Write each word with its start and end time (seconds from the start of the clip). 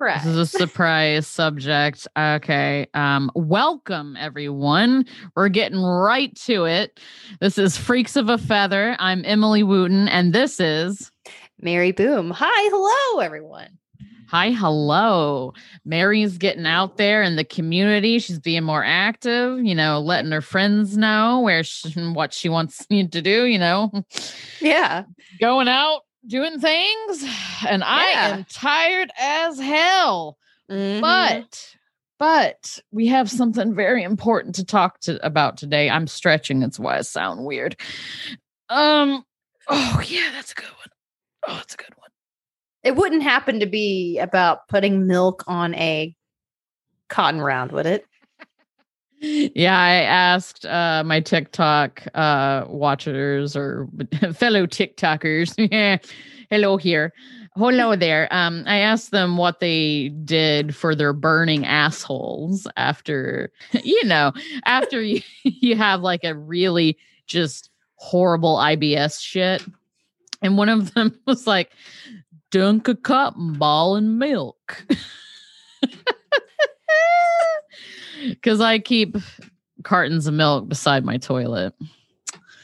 surprise. 0.00 0.24
This 0.24 0.32
is 0.32 0.54
a 0.54 0.58
surprise 0.58 1.26
subject. 1.26 2.08
Okay. 2.16 2.86
Um, 2.94 3.30
welcome 3.34 4.16
everyone. 4.18 5.04
We're 5.36 5.50
getting 5.50 5.82
right 5.82 6.34
to 6.46 6.64
it. 6.64 6.98
This 7.40 7.58
is 7.58 7.76
Freaks 7.76 8.16
of 8.16 8.30
a 8.30 8.38
Feather. 8.38 8.96
I'm 8.98 9.22
Emily 9.26 9.62
Wooten, 9.62 10.08
and 10.08 10.32
this 10.32 10.58
is 10.58 11.12
Mary 11.60 11.92
Boom. 11.92 12.30
Hi, 12.34 12.68
hello, 12.70 13.20
everyone. 13.20 13.76
Hi, 14.28 14.52
hello. 14.52 15.52
Mary's 15.84 16.38
getting 16.38 16.64
out 16.64 16.96
there 16.96 17.22
in 17.22 17.36
the 17.36 17.44
community. 17.44 18.20
She's 18.20 18.38
being 18.38 18.62
more 18.62 18.84
active, 18.84 19.58
you 19.58 19.74
know, 19.74 20.00
letting 20.00 20.30
her 20.30 20.40
friends 20.40 20.96
know 20.96 21.40
where 21.40 21.62
she, 21.64 21.90
what 22.12 22.32
she 22.32 22.48
wants 22.48 22.86
you 22.88 23.06
to 23.08 23.20
do, 23.20 23.44
you 23.44 23.58
know, 23.58 23.90
Yeah. 24.60 25.02
going 25.40 25.68
out, 25.68 26.02
doing 26.26 26.58
things. 26.60 27.24
And 27.68 27.84
I 27.84 28.04
am 28.04 28.46
tired 28.48 29.10
as 29.20 29.58
hell. 29.60 30.38
Mhm. 30.70 31.00
but 31.02 31.76
but 32.18 32.78
we 32.90 33.06
have 33.08 33.30
something 33.30 33.74
very 33.74 34.02
important 34.02 34.54
to 34.54 34.64
talk 34.64 35.00
to 35.00 35.24
about 35.26 35.56
today 35.56 35.90
i'm 35.90 36.06
stretching 36.06 36.60
that's 36.60 36.78
why 36.78 36.96
i 36.96 37.00
sound 37.00 37.44
weird 37.44 37.74
um 38.68 39.24
oh 39.68 40.02
yeah 40.06 40.30
that's 40.32 40.52
a 40.52 40.54
good 40.54 40.68
one 40.68 40.88
oh 41.48 41.54
that's 41.56 41.74
a 41.74 41.76
good 41.76 41.92
one 41.96 42.08
it 42.84 42.94
wouldn't 42.94 43.22
happen 43.24 43.58
to 43.60 43.66
be 43.66 44.18
about 44.18 44.68
putting 44.68 45.06
milk 45.06 45.42
on 45.46 45.74
a 45.74 46.14
cotton 47.08 47.40
round, 47.40 47.72
would 47.72 47.86
it? 47.86 48.06
Yeah 49.20 49.78
i 49.78 49.94
asked 49.96 50.64
uh 50.64 51.02
my 51.04 51.20
tiktok 51.20 52.02
uh 52.14 52.64
watchers 52.68 53.54
or 53.54 53.88
fellow 54.34 54.66
tiktokers. 54.66 55.54
Hello 56.50 56.76
here. 56.76 57.12
Hello 57.54 57.94
there. 57.96 58.28
Um 58.32 58.64
i 58.66 58.78
asked 58.78 59.10
them 59.10 59.36
what 59.36 59.60
they 59.60 60.08
did 60.24 60.74
for 60.74 60.94
their 60.94 61.12
burning 61.12 61.66
assholes 61.66 62.66
after 62.76 63.52
you 63.84 64.02
know 64.04 64.32
after 64.64 65.02
you, 65.02 65.20
you 65.44 65.76
have 65.76 66.00
like 66.00 66.24
a 66.24 66.34
really 66.34 66.96
just 67.26 67.70
horrible 67.96 68.56
ibs 68.56 69.20
shit. 69.20 69.64
And 70.42 70.56
one 70.56 70.70
of 70.70 70.94
them 70.94 71.18
was 71.26 71.46
like 71.46 71.72
dunk 72.50 72.88
a 72.88 72.94
cotton 72.94 73.52
ball 73.52 73.96
in 73.96 74.18
milk 74.18 74.84
because 78.28 78.60
i 78.60 78.78
keep 78.78 79.16
cartons 79.82 80.26
of 80.26 80.34
milk 80.34 80.68
beside 80.68 81.04
my 81.04 81.16
toilet 81.16 81.74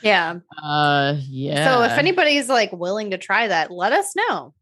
Yeah. 0.02 0.40
uh 0.62 1.16
yeah 1.28 1.64
So 1.64 1.82
if 1.84 1.92
anybody's 1.98 2.48
like 2.48 2.72
willing 2.72 3.10
to 3.12 3.18
try 3.18 3.48
that, 3.48 3.70
let 3.70 3.92
us 3.92 4.14
know. 4.16 4.54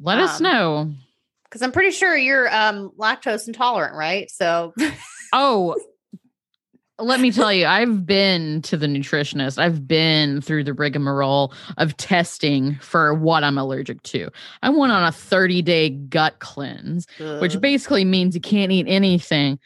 let 0.00 0.18
us 0.18 0.36
um, 0.40 0.42
know 0.44 0.92
Because 1.44 1.62
I'm 1.62 1.72
pretty 1.72 1.90
sure 1.90 2.16
you're 2.16 2.52
um 2.54 2.90
lactose 2.98 3.46
intolerant, 3.48 3.94
right? 3.96 4.30
So 4.30 4.72
Oh, 5.32 5.76
let 7.00 7.20
me 7.20 7.30
tell 7.32 7.52
you, 7.52 7.66
I've 7.66 8.06
been 8.06 8.62
to 8.62 8.76
the 8.76 8.86
nutritionist. 8.86 9.58
I've 9.58 9.86
been 9.86 10.40
through 10.40 10.64
the 10.64 10.74
rigmarole 10.74 11.52
of 11.78 11.96
testing 11.96 12.76
for 12.76 13.14
what 13.14 13.44
I'm 13.44 13.58
allergic 13.58 14.02
to. 14.04 14.30
I 14.62 14.70
went 14.70 14.92
on 14.92 15.04
a 15.04 15.12
30 15.12 15.62
day 15.62 15.90
gut 15.90 16.38
cleanse, 16.38 17.06
which 17.40 17.60
basically 17.60 18.04
means 18.04 18.34
you 18.34 18.40
can't 18.40 18.72
eat 18.72 18.86
anything 18.88 19.58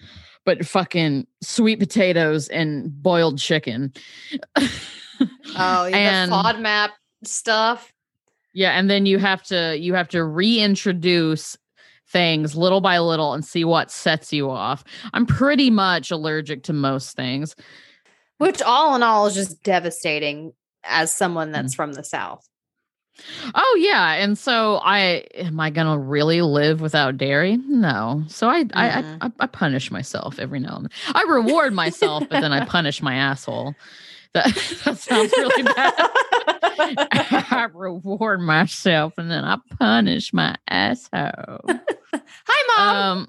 but 0.44 0.66
fucking 0.66 1.26
sweet 1.40 1.78
potatoes 1.78 2.48
and 2.48 3.02
boiled 3.02 3.38
chicken. 3.38 3.92
oh, 4.56 5.86
yeah, 5.86 6.24
and- 6.24 6.32
the 6.32 6.36
FODMAP 6.36 6.90
stuff. 7.24 7.92
Yeah, 8.56 8.70
and 8.78 8.88
then 8.88 9.04
you 9.04 9.18
have 9.18 9.42
to 9.44 9.76
you 9.76 9.94
have 9.94 10.08
to 10.10 10.22
reintroduce 10.22 11.56
things 12.14 12.54
little 12.56 12.80
by 12.80 12.98
little 13.00 13.34
and 13.34 13.44
see 13.44 13.64
what 13.64 13.90
sets 13.90 14.32
you 14.32 14.48
off. 14.48 14.84
I'm 15.12 15.26
pretty 15.26 15.68
much 15.68 16.10
allergic 16.10 16.62
to 16.64 16.72
most 16.72 17.14
things. 17.16 17.54
Which 18.38 18.62
all 18.62 18.94
in 18.96 19.02
all 19.02 19.26
is 19.26 19.34
just 19.34 19.62
devastating 19.62 20.52
as 20.84 21.12
someone 21.12 21.48
Mm. 21.50 21.52
that's 21.52 21.74
from 21.74 21.92
the 21.92 22.04
South. 22.04 22.48
Oh 23.54 23.78
yeah, 23.80 24.14
and 24.14 24.36
so 24.36 24.76
I 24.82 25.24
am 25.34 25.60
I 25.60 25.70
gonna 25.70 25.98
really 25.98 26.40
live 26.42 26.80
without 26.80 27.16
dairy? 27.16 27.56
No. 27.68 28.24
So 28.28 28.48
I 28.48 28.64
I, 28.74 28.88
Mhm. 28.88 29.18
I 29.20 29.30
I 29.40 29.46
punish 29.46 29.90
myself 29.90 30.38
every 30.38 30.58
now 30.60 30.76
and 30.76 30.84
then. 30.86 30.90
I 31.14 31.22
reward 31.28 31.72
myself, 31.74 32.24
but 32.30 32.40
then 32.40 32.52
I 32.52 32.64
punish 32.76 33.02
my 33.02 33.14
asshole. 33.14 33.74
That 34.32 34.46
that 34.84 34.98
sounds 34.98 35.32
really 35.36 35.62
bad. 35.62 35.94
I 37.12 37.68
reward 37.72 38.40
myself 38.40 39.14
and 39.16 39.30
then 39.30 39.44
I 39.44 39.58
punish 39.78 40.32
my 40.32 40.56
asshole. 40.68 41.60
Hi, 42.46 42.76
mom. 42.76 43.18
Um, 43.18 43.28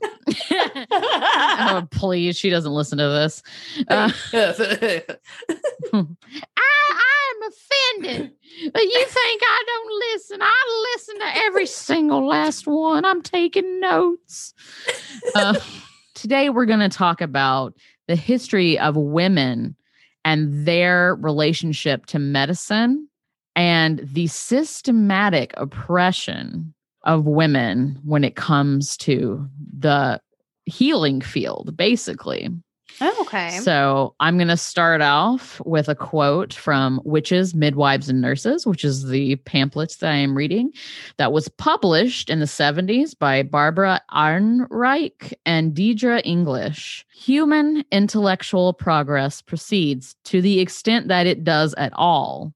oh, 1.71 1.87
please, 1.91 2.37
she 2.37 2.49
doesn't 2.49 2.71
listen 2.71 2.97
to 2.97 3.09
this. 3.09 3.41
Uh, 3.87 4.11
I, 4.33 5.05
I'm 5.93 7.41
offended. 7.47 8.31
But 8.73 8.83
you 8.83 9.05
think 9.05 9.41
I 9.43 9.63
don't 9.65 10.13
listen? 10.13 10.39
I 10.41 10.87
listen 10.93 11.19
to 11.19 11.37
every 11.45 11.65
single 11.65 12.27
last 12.27 12.67
one. 12.67 13.05
I'm 13.05 13.21
taking 13.21 13.79
notes. 13.79 14.53
Uh, 15.33 15.59
today, 16.13 16.49
we're 16.49 16.65
going 16.65 16.79
to 16.79 16.89
talk 16.89 17.21
about 17.21 17.73
the 18.07 18.15
history 18.15 18.77
of 18.77 18.95
women 18.95 19.75
and 20.23 20.67
their 20.67 21.15
relationship 21.15 22.05
to 22.07 22.19
medicine 22.19 23.09
and 23.55 24.07
the 24.11 24.27
systematic 24.27 25.53
oppression 25.57 26.74
of 27.05 27.25
women 27.25 27.99
when 28.03 28.23
it 28.23 28.35
comes 28.35 28.97
to 28.97 29.47
the 29.77 30.19
healing 30.65 31.21
field, 31.21 31.75
basically. 31.77 32.49
oh, 33.01 33.17
okay. 33.21 33.59
So 33.59 34.15
I'm 34.19 34.37
going 34.37 34.47
to 34.47 34.57
start 34.57 35.01
off 35.01 35.61
with 35.65 35.89
a 35.89 35.95
quote 35.95 36.53
from 36.53 37.01
Witches, 37.03 37.53
Midwives, 37.53 38.09
and 38.09 38.21
Nurses, 38.21 38.65
which 38.65 38.83
is 38.83 39.07
the 39.07 39.35
pamphlet 39.37 39.95
that 39.99 40.11
I 40.11 40.15
am 40.15 40.35
reading 40.35 40.71
that 41.17 41.31
was 41.31 41.47
published 41.47 42.29
in 42.29 42.39
the 42.39 42.45
70s 42.45 43.17
by 43.17 43.43
Barbara 43.43 44.01
Ehrenreich 44.11 45.33
and 45.45 45.73
Deirdre 45.73 46.21
English. 46.21 47.05
Human 47.13 47.83
intellectual 47.91 48.73
progress 48.73 49.41
proceeds 49.41 50.15
to 50.25 50.41
the 50.41 50.59
extent 50.59 51.07
that 51.09 51.27
it 51.27 51.43
does 51.43 51.75
at 51.75 51.93
all, 51.93 52.53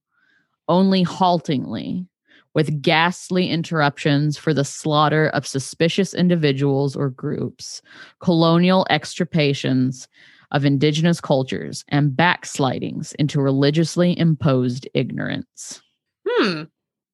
only 0.68 1.02
haltingly. 1.02 2.06
With 2.54 2.82
ghastly 2.82 3.48
interruptions 3.48 4.36
for 4.36 4.52
the 4.52 4.64
slaughter 4.64 5.28
of 5.28 5.46
suspicious 5.46 6.14
individuals 6.14 6.96
or 6.96 7.10
groups, 7.10 7.80
colonial 8.18 8.86
extirpations, 8.90 10.08
of 10.52 10.64
indigenous 10.64 11.20
cultures 11.20 11.84
and 11.88 12.16
backslidings 12.16 13.12
into 13.18 13.40
religiously 13.40 14.18
imposed 14.18 14.88
ignorance. 14.94 15.80
Hmm. 16.26 16.64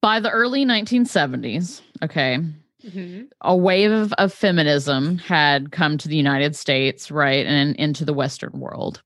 By 0.03 0.21
the 0.21 0.31
early 0.31 0.65
1970s, 0.65 1.81
okay, 2.03 2.39
Mhm. 2.87 3.29
a 3.41 3.57
wave 3.57 3.91
of, 3.91 4.13
of 4.15 4.33
feminism 4.33 5.19
had 5.19 5.73
come 5.73 5.99
to 5.99 6.09
the 6.09 6.17
United 6.17 6.55
States, 6.55 7.11
right, 7.11 7.45
and 7.47 7.75
into 7.77 8.05
the 8.05 8.13
Western 8.15 8.53
world. 8.61 9.03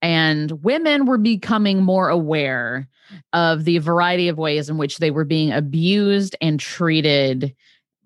And 0.00 0.50
women 0.64 1.06
were 1.06 1.18
becoming 1.18 1.82
more 1.82 2.08
aware 2.08 2.88
of 3.32 3.64
the 3.64 3.78
variety 3.78 4.28
of 4.28 4.38
ways 4.38 4.68
in 4.70 4.78
which 4.78 4.98
they 4.98 5.10
were 5.10 5.24
being 5.24 5.52
abused 5.52 6.34
and 6.40 6.58
treated 6.58 7.54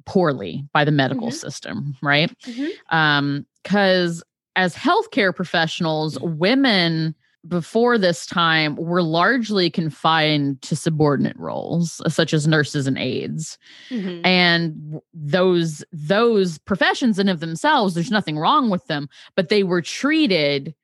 poorly 0.05 0.65
by 0.73 0.85
the 0.85 0.93
medical 0.93 1.29
Mhm. 1.29 1.35
system, 1.35 1.97
right? 2.03 2.31
Mhm. 2.47 2.71
um 2.91 3.47
because 3.63 4.23
as 4.55 4.75
healthcare 4.77 5.35
professionals 5.35 6.19
women 6.21 7.15
before 7.49 7.99
this 7.99 8.27
time 8.27 8.77
were 8.77 9.03
largely 9.03 9.71
confined 9.71 10.61
to 10.63 10.75
subordinate 10.77 11.37
roles 11.39 12.01
such 12.13 12.33
as 12.35 12.47
nurses 12.47 12.87
and 12.87 12.99
aides 12.99 13.59
Mhm. 13.91 14.21
and 14.25 15.01
those 15.15 15.85
those 15.93 16.59
professions 16.59 17.19
in 17.19 17.29
of 17.29 17.41
themselves 17.41 17.95
there's 17.95 18.11
nothing 18.11 18.39
wrong 18.39 18.71
with 18.71 18.87
them 18.87 19.09
but 19.35 19.49
they 19.49 19.63
were 19.63 19.83
treated 19.83 20.75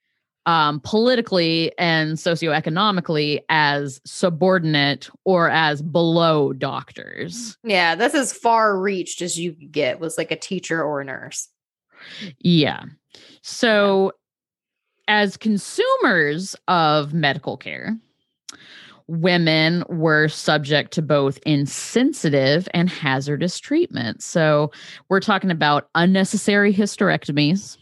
um, 0.45 0.81
politically 0.81 1.71
and 1.77 2.17
socioeconomically 2.17 3.39
as 3.47 4.01
subordinate 4.05 5.09
or 5.23 5.49
as 5.49 5.81
below 5.81 6.51
doctors 6.51 7.57
Yeah, 7.63 7.95
that's 7.95 8.13
as 8.13 8.33
far 8.33 8.77
reached 8.77 9.21
as 9.21 9.39
you 9.39 9.53
could 9.53 9.71
get 9.71 10.01
was 10.01 10.17
like 10.17 10.31
a 10.31 10.35
teacher 10.35 10.83
or 10.83 10.99
a 10.99 11.05
nurse. 11.05 11.47
Yeah. 12.39 12.83
So, 13.41 14.11
as 15.07 15.37
consumers 15.37 16.55
of 16.67 17.13
medical 17.13 17.57
care, 17.57 17.97
women 19.07 19.83
were 19.89 20.27
subject 20.29 20.91
to 20.93 21.01
both 21.01 21.37
insensitive 21.45 22.67
and 22.73 22.89
hazardous 22.89 23.59
treatment. 23.59 24.23
So, 24.23 24.71
we're 25.09 25.19
talking 25.19 25.51
about 25.51 25.89
unnecessary 25.95 26.73
hysterectomies. 26.73 27.77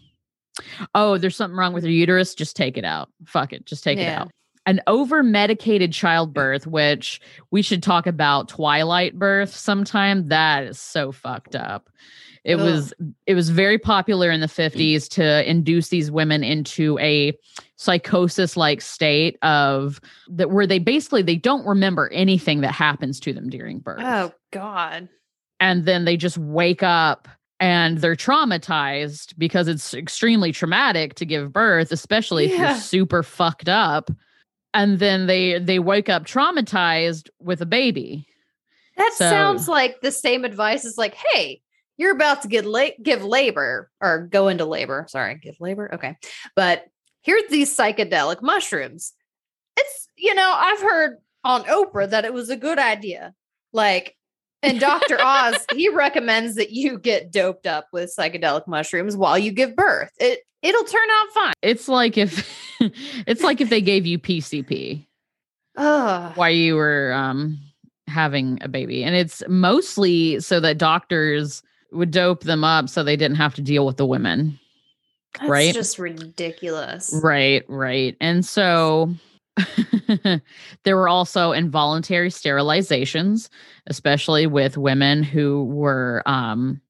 Oh, 0.96 1.18
there's 1.18 1.36
something 1.36 1.58
wrong 1.58 1.74
with 1.74 1.84
your 1.84 1.94
uterus. 1.94 2.36
Just 2.36 2.56
take 2.56 2.78
it 2.78 2.84
out. 2.86 3.10
Fuck 3.26 3.54
it. 3.54 3.66
Just 3.66 3.84
take 3.84 4.00
it 4.00 4.08
out. 4.08 4.32
an 4.66 4.82
over 4.88 5.24
medicated 5.24 5.92
childbirth, 5.94 6.68
which 6.68 7.20
we 7.52 7.62
should 7.62 7.82
talk 7.82 8.06
about 8.06 8.50
twilight 8.50 9.18
birth 9.18 9.56
sometime. 9.56 10.28
That 10.28 10.64
is 10.64 10.80
so 10.80 11.12
fucked 11.12 11.56
up. 11.56 11.90
It 12.44 12.56
Ugh. 12.56 12.62
was 12.62 12.94
it 13.28 13.36
was 13.36 13.50
very 13.50 13.78
popular 13.78 14.32
in 14.32 14.42
the 14.42 14.48
mm. 14.48 14.72
50s 14.72 15.08
to 15.10 15.50
induce 15.50 15.90
these 15.90 16.10
women 16.10 16.44
into 16.44 16.98
a 17.00 17.38
psychosis 17.76 18.58
like 18.58 18.82
state 18.82 19.38
of 19.44 20.02
that 20.30 20.50
where 20.50 20.66
they 20.66 20.80
basically 20.80 21.22
they 21.22 21.36
don't 21.36 21.66
remember 21.66 22.10
anything 22.12 22.62
that 22.62 22.72
happens 22.72 23.20
to 23.22 23.34
them 23.34 23.50
during 23.50 23.80
birth. 23.80 24.02
Oh 24.02 24.34
God. 24.52 25.08
And 25.60 25.86
then 25.86 26.06
they 26.06 26.18
just 26.18 26.38
wake 26.40 26.82
up 26.82 27.28
and 27.60 28.00
they're 28.00 28.16
traumatized 28.16 29.38
because 29.38 29.68
it's 29.68 29.94
extremely 29.94 30.52
traumatic 30.52 31.14
to 31.16 31.26
give 31.26 31.54
birth, 31.54 31.92
especially 31.92 32.46
if 32.46 32.58
you're 32.58 32.76
super 32.76 33.22
fucked 33.22 33.70
up. 33.70 34.10
And 34.74 34.98
then 34.98 35.28
they 35.28 35.60
they 35.60 35.78
wake 35.78 36.10
up 36.10 36.26
traumatized 36.26 37.30
with 37.40 37.62
a 37.62 37.68
baby. 37.68 38.26
That 38.98 39.14
So- 39.14 39.30
sounds 39.30 39.68
like 39.68 40.02
the 40.02 40.12
same 40.12 40.44
advice 40.44 40.86
as 40.86 40.98
like, 40.98 41.14
hey, 41.14 41.62
you're 42.02 42.16
about 42.16 42.42
to 42.42 42.48
get 42.48 42.66
la- 42.66 42.98
give 43.02 43.24
labor 43.24 43.92
or 44.02 44.28
go 44.32 44.48
into 44.48 44.66
labor. 44.66 45.06
Sorry, 45.08 45.36
give 45.36 45.56
labor. 45.60 45.94
Okay. 45.94 46.18
But 46.56 46.86
here's 47.22 47.48
these 47.52 47.78
psychedelic 47.78 48.42
mushrooms. 48.42 49.14
It's, 49.78 50.08
you 50.18 50.34
know, 50.34 50.52
I've 50.52 50.82
heard 50.82 51.18
on 51.44 51.64
Oprah 51.66 52.10
that 52.10 52.26
it 52.26 52.34
was 52.34 52.50
a 52.50 52.58
good 52.58 52.80
idea. 52.80 53.36
Like, 53.72 54.18
and 54.64 54.80
Dr. 54.80 55.20
Oz, 55.22 55.64
he 55.76 55.90
recommends 55.90 56.56
that 56.56 56.72
you 56.72 56.98
get 56.98 57.32
doped 57.32 57.68
up 57.68 57.86
with 57.94 58.12
psychedelic 58.18 58.68
mushrooms 58.68 59.16
while 59.16 59.38
you 59.38 59.52
give 59.52 59.76
birth. 59.76 60.12
It 60.20 60.40
it'll 60.64 60.84
turn 60.84 61.08
out 61.12 61.28
fine. 61.36 61.54
It's 61.62 61.88
like 61.88 62.18
if 62.18 62.50
it's 63.28 63.44
like 63.44 63.62
if 63.62 63.70
they 63.70 63.82
gave 63.82 64.08
you 64.08 64.18
PCP 64.18 65.06
while 65.76 66.50
you 66.50 66.78
were 66.78 67.14
um 67.14 67.60
having 68.08 68.58
a 68.62 68.68
baby. 68.68 69.04
And 69.04 69.16
it's 69.16 69.44
mostly 69.48 70.40
so 70.40 70.60
that 70.62 70.80
doctors 70.80 71.62
would 71.92 72.12
dope 72.12 72.44
them 72.44 72.64
up 72.64 72.90
so 72.90 73.04
they 73.04 73.16
didn't 73.16 73.38
have 73.38 73.56
to 73.56 73.62
deal 73.62 73.86
with 73.86 73.98
the 73.98 74.06
women. 74.06 74.60
That's 75.40 75.50
right? 75.50 75.74
just 75.74 75.98
ridiculous. 75.98 77.18
Right, 77.24 77.64
right. 77.68 78.18
And 78.20 78.46
so 78.46 79.14
there 80.84 80.98
were 80.98 81.08
also 81.08 81.52
involuntary 81.52 82.30
sterilizations, 82.30 83.50
especially 83.88 84.48
with 84.48 84.78
women 84.78 85.24
who 85.24 85.66
were 85.66 86.24
um, 86.26 86.82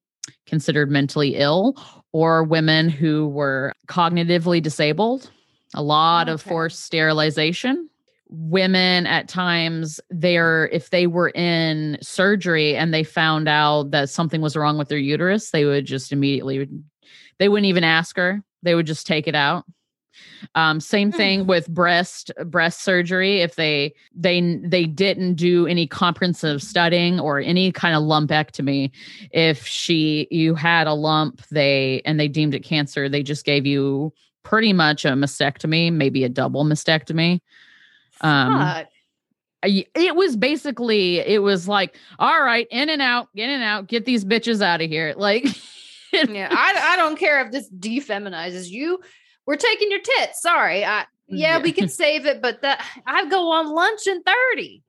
considered 0.46 0.90
mentally 0.90 1.36
ill 1.36 1.76
or 2.12 2.44
women 2.44 2.88
who 2.88 3.28
were 3.28 3.72
cognitively 3.88 4.62
disabled. 4.62 5.30
A 5.74 5.82
lot 5.82 6.28
of 6.28 6.42
forced 6.42 6.80
sterilization. 6.80 7.88
Women 8.34 9.06
at 9.06 9.28
times, 9.28 10.00
they're 10.08 10.68
if 10.72 10.88
they 10.88 11.06
were 11.06 11.30
in 11.30 11.98
surgery 12.00 12.74
and 12.76 12.92
they 12.92 13.04
found 13.04 13.46
out 13.46 13.90
that 13.90 14.08
something 14.08 14.40
was 14.40 14.56
wrong 14.56 14.78
with 14.78 14.88
their 14.88 14.98
uterus, 14.98 15.50
they 15.50 15.66
would 15.66 15.84
just 15.84 16.12
immediately 16.12 16.66
they 17.38 17.48
wouldn't 17.48 17.68
even 17.68 17.84
ask 17.84 18.16
her. 18.16 18.42
They 18.62 18.74
would 18.74 18.86
just 18.86 19.06
take 19.06 19.28
it 19.28 19.34
out. 19.34 19.64
Um, 20.54 20.80
same 20.80 21.10
Hmm. 21.10 21.16
thing 21.16 21.46
with 21.46 21.68
breast 21.68 22.30
breast 22.46 22.82
surgery. 22.82 23.40
If 23.40 23.56
they 23.56 23.94
they 24.14 24.58
they 24.64 24.86
didn't 24.86 25.34
do 25.34 25.66
any 25.66 25.86
comprehensive 25.86 26.62
studying 26.62 27.20
or 27.20 27.38
any 27.38 27.70
kind 27.70 27.94
of 27.94 28.02
lumpectomy, 28.02 28.90
if 29.30 29.66
she 29.66 30.26
you 30.30 30.54
had 30.54 30.86
a 30.86 30.94
lump, 30.94 31.42
they 31.50 32.02
and 32.04 32.18
they 32.18 32.28
deemed 32.28 32.54
it 32.54 32.64
cancer, 32.64 33.08
they 33.08 33.22
just 33.22 33.44
gave 33.44 33.66
you 33.66 34.12
pretty 34.42 34.72
much 34.72 35.04
a 35.04 35.08
mastectomy, 35.08 35.92
maybe 35.92 36.24
a 36.24 36.28
double 36.28 36.64
mastectomy. 36.64 37.40
Um, 38.22 38.58
Fuck. 38.58 38.86
It 39.64 40.16
was 40.16 40.36
basically 40.36 41.18
it 41.20 41.40
was 41.40 41.68
like 41.68 41.94
all 42.18 42.42
right 42.42 42.66
in 42.70 42.88
and 42.88 43.00
out 43.00 43.28
in 43.34 43.48
and 43.48 43.62
out 43.62 43.86
get 43.86 44.04
these 44.04 44.24
bitches 44.24 44.60
out 44.60 44.80
of 44.80 44.90
here 44.90 45.14
like 45.16 45.44
yeah, 46.12 46.48
I, 46.50 46.80
I 46.92 46.96
don't 46.96 47.16
care 47.16 47.44
if 47.46 47.52
this 47.52 47.70
defeminizes 47.70 48.68
you. 48.68 48.98
We're 49.46 49.56
taking 49.56 49.90
your 49.90 50.00
tits. 50.00 50.42
Sorry. 50.42 50.84
I 50.84 51.04
yeah, 51.28 51.56
Yeah. 51.58 51.62
we 51.62 51.70
can 51.72 51.88
save 51.88 52.26
it, 52.26 52.42
but 52.42 52.62
that 52.62 52.84
I 53.06 53.26
go 53.28 53.52
on 53.52 53.72
lunch 53.72 54.06
in 54.06 54.22
30. 54.22 54.82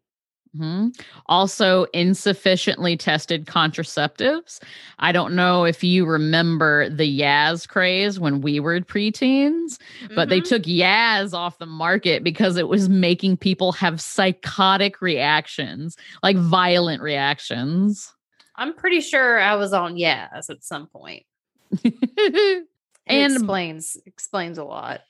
Mhm. 0.57 0.95
Also, 1.25 1.85
insufficiently 1.94 2.95
tested 2.95 3.45
contraceptives. 3.45 4.59
I 5.00 5.11
don't 5.11 5.33
know 5.35 5.63
if 5.65 5.83
you 5.83 6.05
remember 6.05 6.89
the 6.89 7.19
Yaz 7.21 7.67
craze 7.67 8.19
when 8.19 8.41
we 8.41 8.59
were 8.59 8.79
preteens, 8.81 9.79
but 10.15 10.29
they 10.29 10.41
Mhm. 10.41 10.47
took 10.50 10.63
Yaz 10.63 11.33
off 11.33 11.57
the 11.57 11.65
market 11.65 12.23
because 12.23 12.55
it 12.57 12.67
was 12.67 12.88
making 12.88 13.38
people 13.38 13.71
have 13.71 14.00
psychotic 14.00 15.01
reactions, 15.01 15.97
like 16.21 16.38
violent 16.38 17.01
reactions. 17.01 18.13
I'm 18.55 18.73
pretty 18.75 19.01
sure 19.01 19.39
I 19.39 19.55
was 19.55 19.73
on 19.73 19.95
Yaz 19.95 20.51
at 20.51 20.63
some 20.63 20.85
point. 20.88 21.25
And- 23.05 23.33
explains 23.33 23.97
explains 24.05 24.57
a 24.57 24.63
lot. 24.63 25.01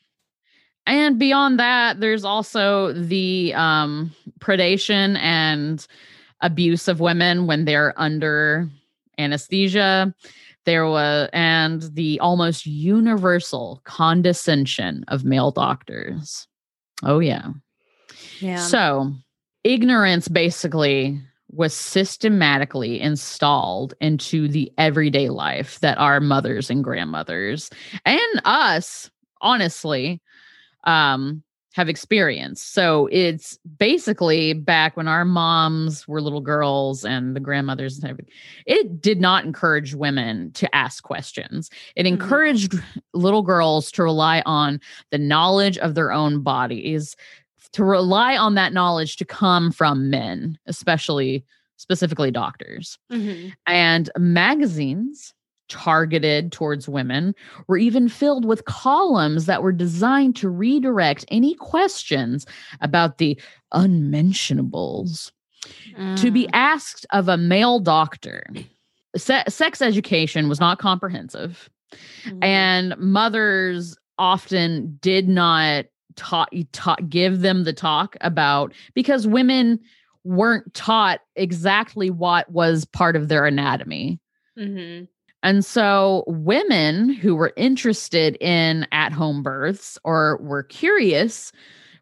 And 0.86 1.18
beyond 1.18 1.60
that 1.60 2.00
there's 2.00 2.26
also 2.26 2.94
the 2.94 3.54
um 3.54 4.12
predation 4.40 5.18
and 5.20 5.88
abuse 6.42 6.88
of 6.88 7.00
women 7.00 7.48
when 7.48 7.66
they're 7.66 7.94
under 7.98 8.70
anesthesia. 9.18 10.14
There 10.66 10.86
was 10.88 11.30
and 11.34 11.82
the 11.94 12.20
almost 12.20 12.66
universal 12.66 13.82
condescension 13.84 15.04
of 15.08 15.26
male 15.26 15.52
doctors. 15.52 16.48
Oh 17.04 17.20
yeah. 17.20 17.50
Yeah. 18.40 18.58
so 18.58 19.14
ignorance 19.64 20.28
basically 20.28 21.20
was 21.50 21.74
systematically 21.74 23.00
installed 23.00 23.94
into 24.02 24.48
the 24.48 24.72
everyday 24.78 25.30
life 25.30 25.80
that 25.82 25.98
our 25.98 26.20
mothers 26.20 26.70
and 26.70 26.84
grandmothers 26.84 27.70
and 28.06 28.42
us 28.44 29.12
honestly 29.42 30.22
um 30.86 31.44
have 31.74 31.90
experienced 31.90 32.72
so 32.74 33.08
it's 33.12 33.58
basically 33.80 34.54
back 34.54 34.96
when 34.96 35.08
our 35.08 35.26
moms 35.26 36.08
were 36.08 36.22
little 36.22 36.40
girls 36.42 37.04
and 37.04 37.36
the 37.36 37.40
grandmothers 37.40 37.98
and 37.98 38.08
everything 38.12 38.32
it 38.68 39.02
did 39.02 39.20
not 39.20 39.44
encourage 39.44 39.96
women 39.96 40.52
to 40.52 40.74
ask 40.76 41.04
questions 41.04 41.72
it 41.96 42.04
Mhm. 42.04 42.10
encouraged 42.10 42.76
little 43.16 43.42
girls 43.42 43.92
to 43.92 44.04
rely 44.04 44.44
on 44.46 44.80
the 45.10 45.18
knowledge 45.18 45.80
of 45.80 45.96
their 45.96 46.12
own 46.12 46.42
bodies 46.44 47.16
to 47.72 47.84
rely 47.84 48.38
on 48.38 48.54
that 48.54 48.72
knowledge 48.74 49.16
to 49.16 49.26
come 49.26 49.72
from 49.72 50.12
men 50.12 50.60
especially 50.68 51.44
specifically 51.78 52.30
doctors 52.30 53.00
Mhm. 53.12 53.52
and 53.66 54.12
magazines 54.20 55.34
targeted 55.74 56.52
towards 56.52 56.88
women 56.88 57.34
were 57.68 57.78
even 57.78 58.08
filled 58.08 58.46
with 58.46 58.64
columns 58.66 59.48
that 59.48 59.64
were 59.64 59.72
designed 59.72 60.36
to 60.36 60.48
redirect 60.48 61.26
any 61.30 61.56
questions 61.56 62.46
about 62.82 63.18
the 63.18 63.36
unmentionables 63.72 65.32
to 66.18 66.30
be 66.30 66.46
Mm. 66.46 66.50
asked 66.54 67.08
of 67.12 67.28
a 67.28 67.38
male 67.38 67.80
doctor. 67.80 68.44
Se- 69.18 69.46
sex 69.48 69.82
education 69.82 70.48
was 70.48 70.60
not 70.60 70.78
comprehensive, 70.78 71.70
Mhm. 72.26 72.44
and 72.44 72.98
mothers 72.98 73.98
often 74.20 75.00
did 75.02 75.28
not 75.28 75.86
taught, 76.16 76.54
taught 76.72 77.10
give 77.10 77.42
them 77.42 77.64
the 77.64 77.74
talk 77.74 78.16
about 78.22 78.74
because 78.94 79.26
women 79.26 79.80
weren't 80.24 80.72
taught 80.76 81.20
exactly 81.36 82.10
what 82.12 82.50
was 82.52 82.86
part 82.86 83.16
of 83.16 83.28
their 83.28 83.46
anatomy. 83.46 84.20
Mhm. 84.58 85.08
And 85.44 85.64
so, 85.64 86.24
women 86.26 87.10
who 87.10 87.36
were 87.36 87.54
interested 87.58 88.38
in 88.40 88.88
at 88.92 89.12
home 89.12 89.44
births 89.44 90.00
or 90.04 90.38
were 90.42 90.64
curious 90.64 91.52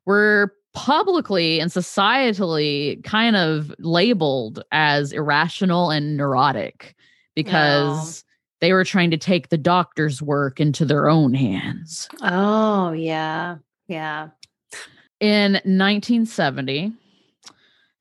were 0.05 0.53
publicly 0.73 1.59
and 1.59 1.71
societally 1.71 3.03
kind 3.03 3.35
of 3.35 3.73
labeled 3.79 4.63
as 4.71 5.11
irrational 5.11 5.89
and 5.89 6.15
neurotic 6.15 6.95
because 7.35 8.23
they 8.61 8.73
were 8.73 8.85
trying 8.85 9.11
to 9.11 9.17
take 9.17 9.49
the 9.49 9.57
doctor's 9.57 10.21
work 10.21 10.59
into 10.59 10.85
their 10.85 11.09
own 11.09 11.33
hands. 11.33 12.07
Oh 12.21 12.91
yeah. 12.91 13.57
Yeah. 13.87 14.29
In 15.19 15.53
1970, 15.53 16.93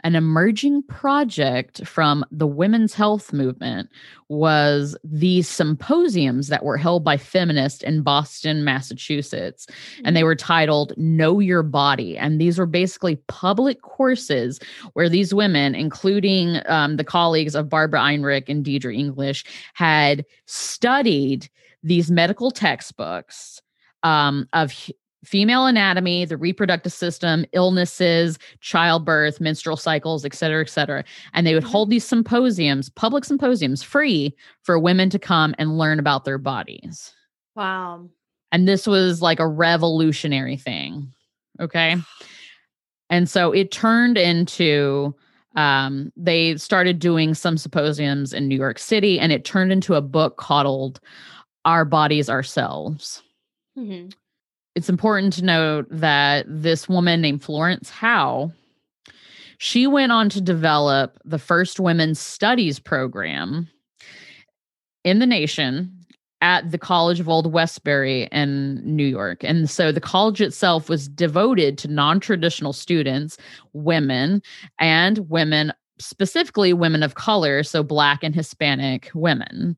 an 0.05 0.15
emerging 0.15 0.83
project 0.85 1.87
from 1.87 2.25
the 2.31 2.47
women's 2.47 2.95
health 2.95 3.33
movement 3.33 3.89
was 4.29 4.97
these 5.05 5.49
symposiums 5.49 6.49
that 6.49 6.65
were 6.65 6.77
held 6.77 7.03
by 7.05 7.17
feminists 7.17 7.83
in 7.83 8.03
Boston, 8.03 8.65
Massachusetts. 8.65 9.67
And 10.05 10.17
they 10.17 10.25
were 10.25 10.37
titled 10.37 10.93
Know 10.97 11.41
Your 11.41 11.63
Body. 11.63 12.17
And 12.17 12.41
these 12.41 12.59
were 12.59 12.67
basically 12.67 13.17
public 13.29 13.83
courses 13.83 14.61
where 14.93 15.09
these 15.09 15.35
women, 15.35 15.75
including 15.75 16.61
um, 16.67 16.97
the 16.97 17.05
colleagues 17.05 17.55
of 17.55 17.69
Barbara 17.69 18.01
Ehrenreich 18.01 18.49
and 18.49 18.65
Deirdre 18.65 18.95
English, 18.95 19.45
had 19.75 20.25
studied 20.47 21.49
these 21.83 22.11
medical 22.11 22.51
textbooks 22.51 23.61
um, 24.03 24.49
of 24.53 24.73
female 25.25 25.67
anatomy, 25.67 26.25
the 26.25 26.37
reproductive 26.37 26.93
system, 26.93 27.45
illnesses, 27.53 28.39
childbirth, 28.61 29.41
menstrual 29.41 29.77
cycles, 29.77 30.25
et 30.25 30.35
cetera, 30.35 30.63
et 30.63 30.71
cetera. 30.71 31.05
And 31.35 31.47
they 31.47 31.55
would 31.55 31.65
Mhm. 31.65 31.71
hold 31.71 31.91
these 31.91 32.07
symposiums, 32.07 32.89
public 32.89 33.25
symposiums, 33.25 33.83
free 33.83 34.35
for 34.63 34.79
women 34.79 35.11
to 35.11 35.19
come 35.19 35.55
and 35.59 35.77
learn 35.77 35.99
about 35.99 36.25
their 36.25 36.39
bodies. 36.39 37.13
Wow. 37.55 38.09
And 38.53 38.67
this 38.67 38.87
was 38.87 39.21
like 39.21 39.41
a 39.41 39.47
revolutionary 39.47 40.57
thing. 40.57 41.13
Okay. 41.61 41.97
And 43.11 43.29
so 43.29 43.53
it 43.53 43.71
turned 43.71 44.17
into, 44.17 45.15
um, 45.57 46.13
they 46.17 46.57
started 46.57 46.99
doing 46.99 47.35
some 47.35 47.59
symposiums 47.59 48.33
in 48.33 48.49
New 48.49 48.57
York 48.57 48.79
City, 48.79 49.21
and 49.21 49.33
it 49.33 49.45
turned 49.45 49.73
into 49.73 49.95
a 49.95 50.01
book 50.01 50.37
called 50.37 51.01
Our 51.65 51.85
Bodies 51.85 52.31
Ourselves. 52.31 53.23
Mhm. 53.77 54.13
It's 54.75 54.89
important 54.89 55.33
to 55.35 55.45
note 55.45 55.87
that 55.91 56.47
this 56.49 56.89
woman 56.89 57.21
named 57.21 57.43
Florence 57.43 57.91
Howe, 57.91 58.53
she 59.59 59.87
went 59.87 60.13
on 60.13 60.29
to 60.31 60.41
develop 60.41 61.19
the 61.25 61.39
first 61.39 61.81
women's 61.81 62.21
studies 62.21 62.79
program 62.79 63.69
in 65.05 65.19
the 65.19 65.27
nation 65.27 66.01
at 66.43 66.71
the 66.71 66.79
College 66.79 67.21
of 67.21 67.29
Old 67.29 67.53
Westbury 67.53 68.29
in 68.33 68.81
New 68.85 69.07
York. 69.07 69.45
And 69.45 69.69
so 69.69 69.93
the 69.93 70.01
college 70.01 70.41
itself 70.41 70.89
was 70.89 71.09
devoted 71.09 71.77
to 71.79 71.89
non 71.89 72.21
traditional 72.21 72.73
students, 72.73 73.37
women, 73.73 74.43
and 74.79 75.19
women, 75.29 75.73
specifically 75.99 76.73
women 76.73 77.03
of 77.03 77.15
color, 77.15 77.63
so 77.63 77.83
Black 77.83 78.23
and 78.23 78.35
Hispanic 78.35 79.11
women. 79.15 79.77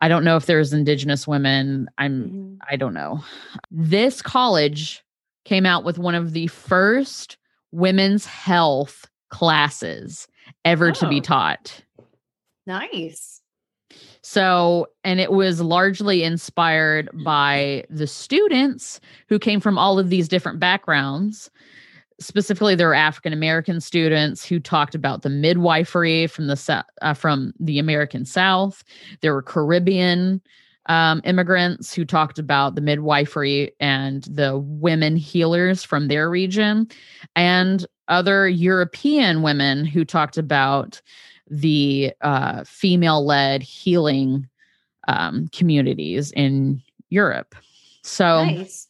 I 0.00 0.08
don't 0.08 0.24
know 0.24 0.36
if 0.36 0.46
there's 0.46 0.72
Indigenous 0.72 1.26
women. 1.28 1.88
I'm, 1.98 2.30
Mhm. 2.30 2.58
I 2.70 2.76
don't 2.76 2.94
know. 2.94 3.22
This 3.70 4.22
college 4.22 5.02
came 5.44 5.66
out 5.66 5.84
with 5.84 5.98
one 5.98 6.14
of 6.14 6.32
the 6.32 6.46
first 6.46 7.36
women's 7.72 8.26
health 8.26 9.06
classes 9.28 10.26
ever 10.64 10.90
to 10.92 11.08
be 11.08 11.18
Oh. 11.18 11.20
taught. 11.22 11.84
Nice. 12.66 13.40
So, 14.22 14.86
and 15.02 15.18
it 15.18 15.32
was 15.32 15.60
largely 15.60 16.22
inspired 16.22 17.08
by 17.24 17.84
the 17.90 18.06
students 18.06 19.00
who 19.28 19.38
came 19.38 19.60
from 19.60 19.78
all 19.78 19.98
of 19.98 20.10
these 20.10 20.28
different 20.28 20.60
backgrounds. 20.60 21.50
Specifically, 22.20 22.74
there 22.74 22.88
were 22.88 22.94
African 22.94 23.32
American 23.32 23.80
students 23.80 24.44
who 24.44 24.60
talked 24.60 24.94
about 24.94 25.22
the 25.22 25.30
midwifery 25.30 26.26
from 26.26 26.48
the 26.48 26.84
uh, 27.00 27.14
from 27.14 27.54
the 27.58 27.78
American 27.78 28.26
South. 28.26 28.84
There 29.22 29.32
were 29.32 29.42
Caribbean 29.42 30.42
um, 30.86 31.22
immigrants 31.24 31.94
who 31.94 32.04
talked 32.04 32.38
about 32.38 32.74
the 32.74 32.80
midwifery 32.82 33.72
and 33.80 34.24
the 34.24 34.58
women 34.58 35.16
healers 35.16 35.82
from 35.82 36.08
their 36.08 36.28
region, 36.28 36.88
and 37.36 37.86
other 38.08 38.48
European 38.48 39.40
women 39.40 39.86
who 39.86 40.04
talked 40.04 40.36
about 40.36 41.00
the 41.48 42.12
uh, 42.20 42.64
female 42.64 43.24
led 43.24 43.62
healing 43.62 44.46
um, 45.08 45.48
communities 45.48 46.32
in 46.32 46.82
Europe. 47.08 47.54
So, 48.02 48.44
nice. 48.44 48.88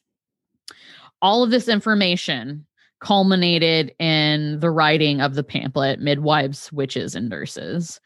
all 1.23 1.43
of 1.43 1.51
this 1.51 1.69
information 1.69 2.67
culminated 3.01 3.95
in 3.99 4.61
the 4.61 4.71
writing 4.71 5.21
of 5.21 5.35
the 5.35 5.43
pamphlet 5.43 6.01
Midwives, 6.01 6.73
Witches, 6.73 7.15
and 7.15 7.29
Nurses. 7.29 8.01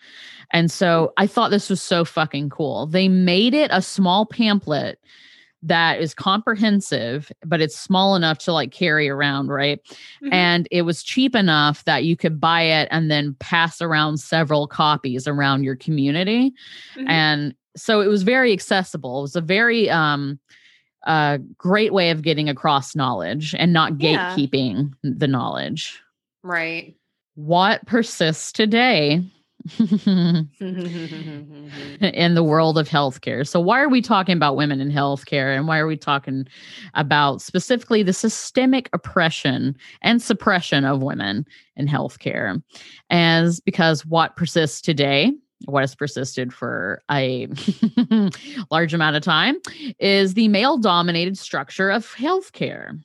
And 0.50 0.70
so 0.70 1.12
I 1.16 1.26
thought 1.26 1.50
this 1.50 1.68
was 1.70 1.82
so 1.82 2.04
fucking 2.04 2.50
cool. 2.50 2.86
They 2.86 3.08
made 3.08 3.54
it 3.54 3.70
a 3.72 3.82
small 3.82 4.24
pamphlet 4.26 4.98
that 5.62 5.98
is 5.98 6.12
comprehensive, 6.14 7.32
but 7.46 7.60
it's 7.60 7.74
small 7.78 8.14
enough 8.16 8.36
to 8.36 8.52
like 8.52 8.70
carry 8.70 9.08
around, 9.08 9.48
right? 9.48 9.80
Mhm. 10.22 10.28
and 10.32 10.68
it 10.70 10.82
was 10.82 11.02
cheap 11.02 11.34
enough 11.34 11.84
that 11.84 12.04
you 12.04 12.16
could 12.16 12.38
buy 12.40 12.62
it 12.62 12.86
and 12.90 13.10
then 13.10 13.34
pass 13.40 13.80
around 13.82 14.18
several 14.18 14.66
copies 14.66 15.26
around 15.26 15.64
your 15.64 15.76
community 15.76 16.52
Mhm. 16.96 17.08
and 17.08 17.54
so 17.76 18.00
it 18.00 18.06
was 18.06 18.22
very 18.22 18.52
accessible 18.52 19.18
it 19.18 19.22
was 19.22 19.36
a 19.36 19.40
very 19.40 19.90
um 19.90 20.38
uh 21.06 21.38
great 21.58 21.92
way 21.92 22.10
of 22.10 22.22
getting 22.22 22.48
across 22.48 22.94
knowledge 22.94 23.54
and 23.58 23.72
not 23.72 24.00
Yeah. 24.00 24.34
gatekeeping 24.34 24.92
the 25.02 25.26
knowledge 25.26 26.00
right. 26.42 26.94
what 27.34 27.84
persists 27.86 28.52
today 28.52 29.22
in 29.80 30.48
the 32.34 32.44
world 32.44 32.76
of 32.76 32.88
healthcare. 32.88 33.46
So, 33.46 33.60
why 33.60 33.80
are 33.80 33.88
we 33.88 34.02
talking 34.02 34.36
about 34.36 34.56
women 34.56 34.80
in 34.80 34.90
healthcare? 34.90 35.56
And 35.56 35.66
why 35.66 35.78
are 35.78 35.86
we 35.86 35.96
talking 35.96 36.46
about 36.94 37.40
specifically 37.40 38.02
the 38.02 38.12
systemic 38.12 38.90
oppression 38.92 39.76
and 40.02 40.20
suppression 40.20 40.84
of 40.84 41.02
women 41.02 41.46
in 41.76 41.86
healthcare? 41.86 42.62
As 43.10 43.60
because 43.60 44.04
what 44.04 44.36
persists 44.36 44.80
today, 44.80 45.32
what 45.66 45.82
has 45.82 45.94
persisted 45.94 46.52
for 46.52 47.02
a 47.10 47.48
large 48.70 48.94
amount 48.94 49.16
of 49.16 49.22
time, 49.22 49.56
is 49.98 50.34
the 50.34 50.48
male 50.48 50.78
dominated 50.78 51.38
structure 51.38 51.90
of 51.90 52.14
healthcare. 52.14 52.98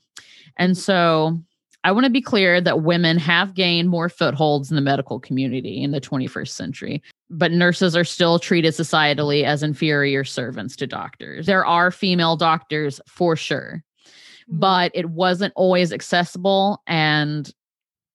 And 0.57 0.77
so, 0.77 1.39
I 1.83 1.93
want 1.93 2.03
to 2.03 2.09
be 2.09 2.21
clear 2.21 2.59
that 2.59 2.83
women 2.83 3.17
have 3.19 3.53
gained 3.53 3.89
more 3.89 4.09
footholds 4.09 4.69
in 4.69 4.75
the 4.75 4.81
medical 4.81 5.19
community 5.19 5.81
in 5.81 5.91
the 5.91 6.01
21st 6.01 6.49
century, 6.49 7.01
but 7.29 7.51
nurses 7.51 7.95
are 7.95 8.03
still 8.03 8.37
treated 8.37 8.73
societally 8.73 9.45
as 9.45 9.63
inferior 9.63 10.25
servants 10.25 10.75
to 10.77 10.87
doctors. 10.87 11.45
There 11.45 11.65
are 11.65 11.89
female 11.89 12.35
doctors 12.35 12.99
for 13.07 13.37
sure, 13.37 13.81
mm-hmm. 14.05 14.59
but 14.59 14.91
it 14.93 15.09
wasn't 15.11 15.53
always 15.55 15.93
accessible. 15.93 16.83
And 16.85 17.49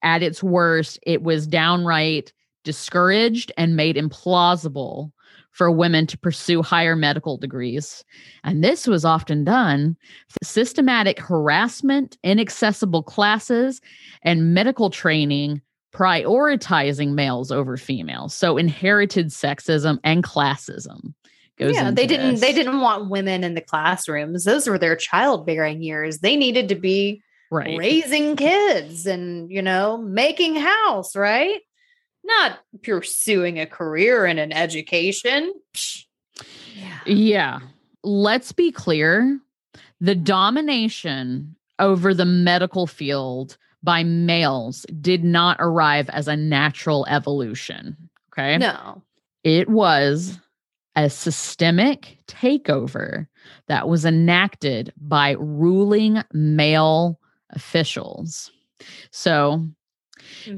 at 0.03 0.23
its 0.23 0.43
worst, 0.43 0.99
it 1.07 1.23
was 1.23 1.47
downright 1.47 2.35
discouraged 2.65 3.53
and 3.57 3.77
made 3.77 3.97
implausible 3.97 5.13
for 5.53 5.71
women 5.71 6.07
to 6.09 6.19
pursue 6.19 6.63
higher 6.63 6.97
medical 6.97 7.37
degrees. 7.37 8.05
And 8.43 8.65
this 8.65 8.89
was 8.89 9.05
often 9.05 9.45
done 9.45 9.97
systematic 10.43 11.21
harassment, 11.21 12.19
inaccessible 12.25 13.05
classes, 13.05 13.81
and 14.23 14.53
medical 14.53 14.91
training 14.91 15.63
prioritizing 15.95 17.13
males 17.13 17.53
over 17.53 17.77
females. 17.77 18.35
So 18.35 18.57
inherited 18.57 19.29
sexism 19.29 20.01
and 20.03 20.25
classism 20.25 21.15
goes 21.57 21.75
yeah, 21.75 21.93
they 21.93 22.07
didn't. 22.07 22.41
They 22.41 22.53
didn't 22.53 22.81
want 22.81 23.11
women 23.11 23.45
in 23.45 23.55
the 23.55 23.61
classrooms. 23.61 24.45
Those 24.45 24.69
were 24.69 24.79
their 24.79 24.97
childbearing 24.97 25.83
years. 25.83 26.19
They 26.19 26.35
needed 26.35 26.69
to 26.71 26.75
be 26.75 27.23
right. 27.53 27.79
raising 27.79 28.35
kids 28.35 29.07
and 29.07 29.51
you 29.51 29.63
know 29.63 29.99
making 29.99 30.57
house, 30.57 31.15
right? 31.15 31.61
Not 32.25 32.61
pursuing 32.83 33.61
a 33.61 33.67
career 33.67 34.27
in 34.27 34.39
an 34.39 34.53
education. 34.53 35.53
Yeah. 36.75 36.99
Yeah. 37.07 37.59
Let's 38.03 38.53
be 38.53 38.73
clear. 38.73 39.39
The 40.01 40.15
domination 40.15 41.55
over 41.79 42.15
the 42.15 42.25
medical 42.25 42.87
field 42.87 43.57
by 43.83 44.03
males 44.03 44.87
did 45.01 45.23
not 45.23 45.59
arrive 45.61 46.09
as 46.11 46.27
a 46.27 46.37
natural 46.37 47.07
evolution. 47.09 47.97
Okay. 48.33 48.59
No. 48.59 49.03
It 49.45 49.69
was 49.69 50.39
a 50.97 51.11
systemic 51.11 52.19
takeover 52.27 53.27
that 53.69 53.89
was 53.89 54.05
enacted 54.05 54.93
by 54.97 55.33
ruling 55.39 56.23
male 56.33 57.21
officials. 57.51 58.51
So, 59.11 59.67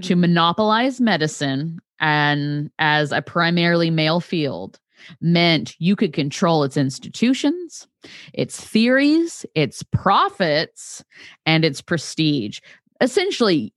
to 0.03 0.15
Mhm. 0.15 0.21
monopolize 0.21 1.01
medicine 1.01 1.79
and 2.01 2.71
as 2.79 3.13
a 3.13 3.23
primarily 3.23 3.91
male 3.91 4.21
field 4.21 4.79
meant 5.21 5.75
you 5.79 5.95
could 5.95 6.13
control 6.13 6.65
its 6.65 6.77
institutions, 6.77 7.87
its 8.33 8.61
theories, 8.61 9.47
its 9.55 9.83
profits, 9.83 11.05
and 11.45 11.65
its 11.65 11.81
prestige. 11.81 12.61
Essentially, 13.01 13.73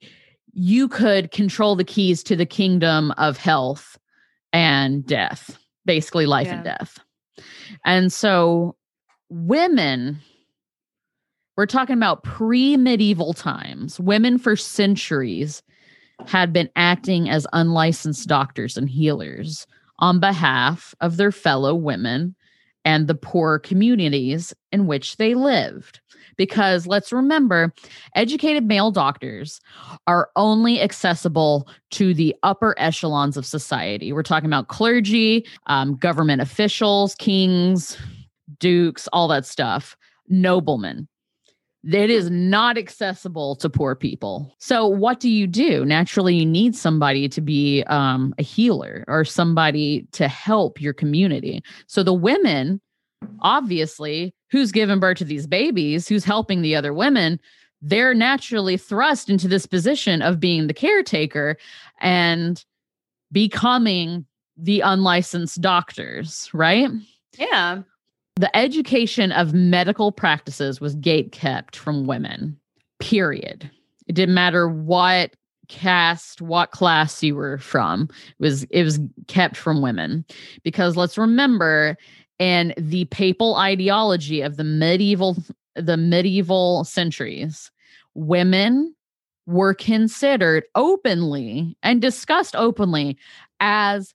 you 0.54 0.88
could 0.88 1.32
control 1.32 1.76
the 1.76 1.84
keys 1.84 2.24
to 2.24 2.36
the 2.36 2.46
kingdom 2.46 3.12
of 3.12 3.38
health 3.38 3.98
and 4.52 5.06
death, 5.06 5.60
basically 5.86 6.26
life 6.26 6.48
and 6.52 6.64
death. 6.64 7.00
And 7.86 8.12
so, 8.12 8.76
women, 9.30 10.18
we're 11.56 11.66
talking 11.68 11.96
about 11.96 12.24
pre 12.24 12.78
medieval 12.78 13.34
times, 13.34 14.00
women 14.00 14.38
for 14.38 14.56
centuries 14.56 15.62
had 16.26 16.54
been 16.54 16.70
acting 16.76 17.30
as 17.30 17.48
unlicensed 17.54 18.28
doctors 18.28 18.78
and 18.78 18.90
healers 18.90 19.66
on 20.00 20.20
behalf 20.20 20.96
of 21.02 21.18
their 21.18 21.32
fellow 21.32 21.76
women 21.76 22.36
and 22.86 23.08
the 23.08 23.16
poor 23.16 23.60
communities 23.60 24.54
in 24.72 24.88
which 24.88 25.18
they 25.18 25.34
lived. 25.34 26.00
Because 26.38 26.88
let's 26.88 27.12
remember, 27.12 27.74
educated 28.16 28.66
male 28.66 28.92
doctors 28.92 29.60
are 30.08 30.30
only 30.38 30.82
accessible 30.82 31.68
to 31.92 32.14
the 32.14 32.34
upper 32.44 32.74
echelons 32.78 33.36
of 33.36 33.46
society. 33.46 34.14
We're 34.14 34.24
talking 34.24 34.50
about 34.50 34.70
clergy, 34.70 35.46
um, 35.68 35.98
government 35.98 36.42
officials, 36.42 37.14
kings, 37.16 37.98
dukes, 38.60 39.10
all 39.12 39.28
that 39.28 39.46
stuff, 39.46 39.98
noblemen. 40.30 41.09
It 41.84 42.10
is 42.10 42.30
not 42.30 42.78
accessible 42.78 43.56
to 43.58 43.70
poor 43.70 43.96
people. 43.96 44.54
So, 44.60 44.86
what 44.86 45.20
do 45.20 45.30
you 45.30 45.48
do? 45.48 45.86
Naturally, 45.86 46.36
you 46.36 46.46
need 46.46 46.76
somebody 46.76 47.30
to 47.30 47.40
be 47.42 47.84
um, 47.84 48.34
a 48.38 48.44
healer 48.44 49.06
or 49.08 49.24
somebody 49.24 50.06
to 50.12 50.28
help 50.28 50.82
your 50.82 50.94
community. 50.94 51.64
So, 51.88 52.04
the 52.04 52.14
women, 52.14 52.82
obviously, 53.40 54.34
who's 54.52 54.74
given 54.74 55.00
birth 55.00 55.20
to 55.20 55.26
these 55.26 55.48
babies, 55.48 56.08
who's 56.08 56.26
helping 56.26 56.62
the 56.62 56.76
other 56.76 56.94
women, 56.94 57.40
they're 57.82 58.14
naturally 58.14 58.76
thrust 58.76 59.30
into 59.30 59.48
this 59.48 59.66
position 59.66 60.22
of 60.22 60.40
being 60.40 60.68
the 60.68 60.74
caretaker 60.74 61.56
and 62.02 62.64
becoming 63.32 64.26
the 64.58 64.82
unlicensed 64.82 65.62
doctors, 65.62 66.50
right? 66.54 66.90
Yeah. 67.38 67.84
The 68.40 68.56
education 68.56 69.34
of 69.34 69.54
medical 69.54 70.14
practices 70.14 70.80
was 70.80 70.96
gate 70.96 71.34
kept 71.34 71.76
from 71.76 72.08
women, 72.08 72.58
period. 73.00 73.70
It 74.08 74.14
didn't 74.14 74.34
matter 74.34 74.70
what 74.70 75.36
caste, 75.68 76.42
what 76.42 76.72
class 76.72 77.22
you 77.22 77.36
were 77.36 77.58
from. 77.58 78.04
It 78.04 78.36
was 78.40 78.64
it 78.70 78.84
was 78.84 78.98
kept 79.28 79.58
from 79.58 79.82
women. 79.82 80.24
Because 80.64 80.96
let's 80.96 81.18
remember 81.18 81.98
in 82.40 82.74
the 82.78 83.04
papal 83.06 83.56
ideology 83.58 84.40
of 84.40 84.56
the 84.56 84.64
medieval 84.64 85.36
the 85.76 85.98
medieval 85.98 86.86
centuries, 86.86 87.70
women 88.14 88.96
were 89.48 89.74
considered 89.74 90.64
openly 90.76 91.76
and 91.84 92.02
discussed 92.02 92.56
openly 92.56 93.18
as 93.60 94.14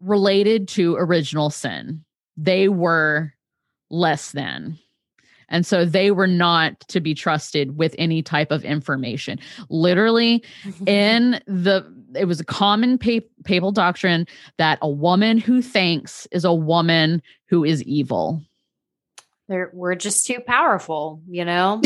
related 0.00 0.68
to 0.68 0.96
original 0.96 1.50
sin. 1.50 2.02
They 2.38 2.68
were 2.68 3.34
less 3.92 4.32
than. 4.32 4.78
And 5.48 5.66
so 5.66 5.84
they 5.84 6.10
were 6.10 6.26
not 6.26 6.80
to 6.88 7.00
be 7.00 7.14
trusted 7.14 7.76
with 7.76 7.94
any 7.98 8.22
type 8.22 8.50
of 8.50 8.64
information. 8.64 9.38
Literally, 9.68 10.42
in 10.86 11.40
the, 11.46 11.84
it 12.16 12.24
was 12.24 12.40
a 12.40 12.44
common 12.44 12.98
papal 12.98 13.70
doctrine 13.70 14.26
that 14.56 14.78
a 14.82 14.88
woman 14.88 15.38
who 15.38 15.62
thinks 15.62 16.26
is 16.32 16.44
a 16.44 16.54
woman 16.54 17.22
who 17.46 17.64
is 17.64 17.82
evil. 17.84 18.42
They're, 19.48 19.70
we're 19.74 19.94
just 19.94 20.26
too 20.26 20.40
powerful, 20.40 21.20
you 21.28 21.44
know? 21.44 21.82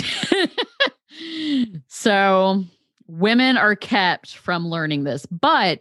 so 1.89 2.65
women 3.09 3.57
are 3.57 3.75
kept 3.75 4.37
from 4.37 4.69
learning 4.69 5.03
this. 5.05 5.27
But 5.27 5.81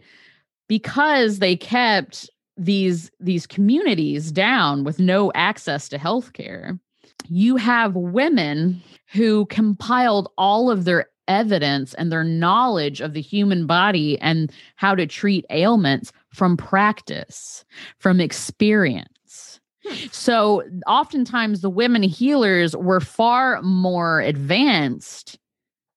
because 0.67 1.37
they 1.37 1.55
kept 1.55 2.29
these 2.57 3.11
these 3.19 3.45
communities 3.45 4.31
down 4.31 4.83
with 4.83 4.99
no 4.99 5.31
access 5.35 5.89
to 5.89 5.97
health 5.97 6.33
care 6.33 6.79
you 7.27 7.55
have 7.55 7.95
women 7.95 8.81
who 9.11 9.45
compiled 9.47 10.29
all 10.37 10.69
of 10.69 10.85
their 10.85 11.07
evidence 11.27 11.93
and 11.95 12.11
their 12.11 12.23
knowledge 12.23 13.01
of 13.01 13.13
the 13.13 13.21
human 13.21 13.65
body 13.65 14.19
and 14.19 14.51
how 14.75 14.93
to 14.93 15.07
treat 15.07 15.45
ailments 15.49 16.11
from 16.29 16.55
practice 16.55 17.65
from 17.97 18.21
experience 18.21 19.59
hmm. 19.85 19.93
so 20.11 20.63
oftentimes 20.87 21.61
the 21.61 21.69
women 21.69 22.03
healers 22.03 22.75
were 22.75 23.01
far 23.01 23.61
more 23.63 24.21
advanced 24.21 25.39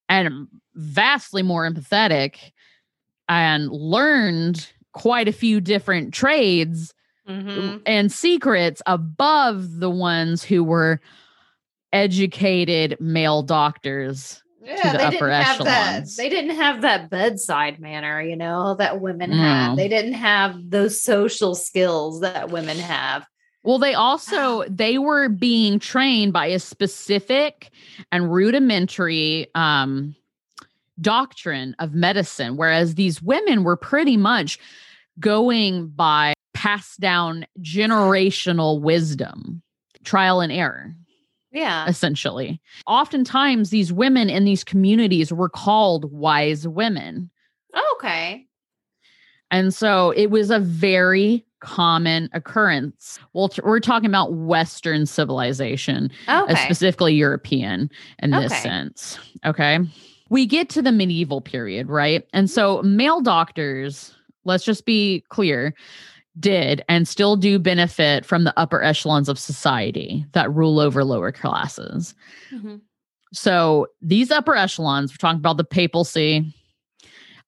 and 0.09 0.49
vastly 0.75 1.43
more 1.43 1.71
empathetic 1.71 2.53
and 3.29 3.71
learned 3.71 4.73
quite 4.93 5.29
a 5.29 5.33
few 5.33 5.61
different 5.61 6.15
trades 6.15 6.95
mm-hmm. 7.29 7.79
and 7.87 8.11
secrets 8.11 8.83
above 8.87 9.79
the 9.79 9.91
ones 9.91 10.43
who 10.43 10.65
were 10.65 11.01
educated 11.93 12.97
male 13.01 13.43
doctors 13.43 14.43
yeah, 14.63 14.93
to 14.93 14.99
the 14.99 15.05
upper 15.05 15.31
echelons. 15.31 15.65
That, 16.17 16.23
they 16.23 16.29
didn't 16.29 16.57
have 16.57 16.83
that 16.83 17.11
bedside 17.11 17.81
manner, 17.81 18.21
you 18.21 18.37
know, 18.37 18.75
that 18.75 19.01
women 19.01 19.31
no. 19.31 19.37
have. 19.37 19.77
They 19.77 19.89
didn't 19.89 20.15
have 20.15 20.71
those 20.71 21.01
social 21.01 21.55
skills 21.55 22.21
that 22.21 22.51
women 22.51 22.79
have. 22.79 23.27
Well, 23.63 23.79
they 23.79 23.95
also 23.95 24.65
they 24.69 24.99
were 24.99 25.29
being 25.29 25.79
trained 25.79 26.33
by 26.33 26.47
a 26.47 26.59
specific 26.59 27.71
and 28.13 28.33
rudimentary 28.33 29.49
um 29.55 30.15
doctrine 31.01 31.75
of 31.79 31.95
medicine, 31.95 32.57
whereas 32.57 32.95
these 32.95 33.23
women 33.23 33.65
were 33.65 33.77
pretty 33.77 34.17
much 34.17 34.59
going 35.21 35.89
by 35.89 36.35
passed 36.55 37.01
down 37.01 37.47
generational 37.61 38.81
wisdom, 38.81 39.63
trial 40.05 40.41
and 40.41 40.53
error. 40.53 40.95
Yeah. 41.53 41.89
Essentially. 41.89 42.61
Oftentimes, 42.87 43.71
these 43.71 43.93
women 43.93 44.29
in 44.29 44.45
these 44.45 44.65
communities 44.65 45.33
were 45.33 45.49
called 45.49 46.13
wise 46.13 46.69
women. 46.69 47.31
Okay. 47.95 48.47
And 49.51 49.73
so 49.73 50.11
it 50.11 50.31
was 50.31 50.51
a 50.51 50.59
very 50.59 51.47
common 51.61 52.29
occurrence. 52.35 53.19
Well, 53.33 53.51
we're 53.65 53.81
talking 53.81 54.09
about 54.09 54.35
Western 54.35 55.07
civilization, 55.07 56.11
uh, 56.29 56.45
okay. 56.45 56.65
specifically 56.65 57.15
European 57.15 57.91
in 58.19 58.31
this 58.31 58.57
sense. 58.63 59.19
Okay 59.45 59.79
we 60.31 60.47
get 60.47 60.69
to 60.71 60.83
the 60.83 60.93
medieval 60.93 61.41
period, 61.41 61.89
right? 61.89 62.27
And 62.33 62.51
so 62.51 62.83
male 62.83 63.21
doctors, 63.21 64.15
let's 64.45 64.65
just 64.65 64.85
be 64.85 65.25
clear, 65.29 65.75
did 66.39 66.85
and 66.89 67.09
still 67.09 67.37
do 67.37 67.59
benefit 67.59 68.25
from 68.25 68.45
the 68.45 68.59
upper 68.59 68.83
echelons 68.83 69.29
of 69.29 69.39
society 69.39 70.25
that 70.33 70.53
rule 70.53 70.79
over 70.79 71.05
lower 71.05 71.33
classes. 71.33 72.15
Mm-hmm. 72.53 72.77
So 73.33 73.89
these 74.01 74.31
upper 74.31 74.55
echelons, 74.55 75.13
we're 75.13 75.17
talking 75.17 75.41
about 75.41 75.57
the 75.57 75.65
papacy 75.65 76.55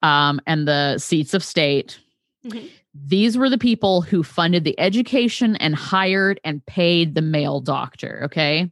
um, 0.02 0.40
and 0.46 0.66
the 0.66 0.98
seats 0.98 1.34
of 1.34 1.44
state. 1.44 2.00
Mm-hmm. 2.44 2.66
These 3.06 3.38
were 3.38 3.48
the 3.48 3.58
people 3.58 4.02
who 4.02 4.22
funded 4.22 4.64
the 4.64 4.78
education 4.80 5.56
and 5.56 5.74
hired 5.74 6.40
and 6.42 6.64
paid 6.66 7.14
the 7.14 7.22
male 7.22 7.60
doctor. 7.60 8.22
Okay. 8.24 8.70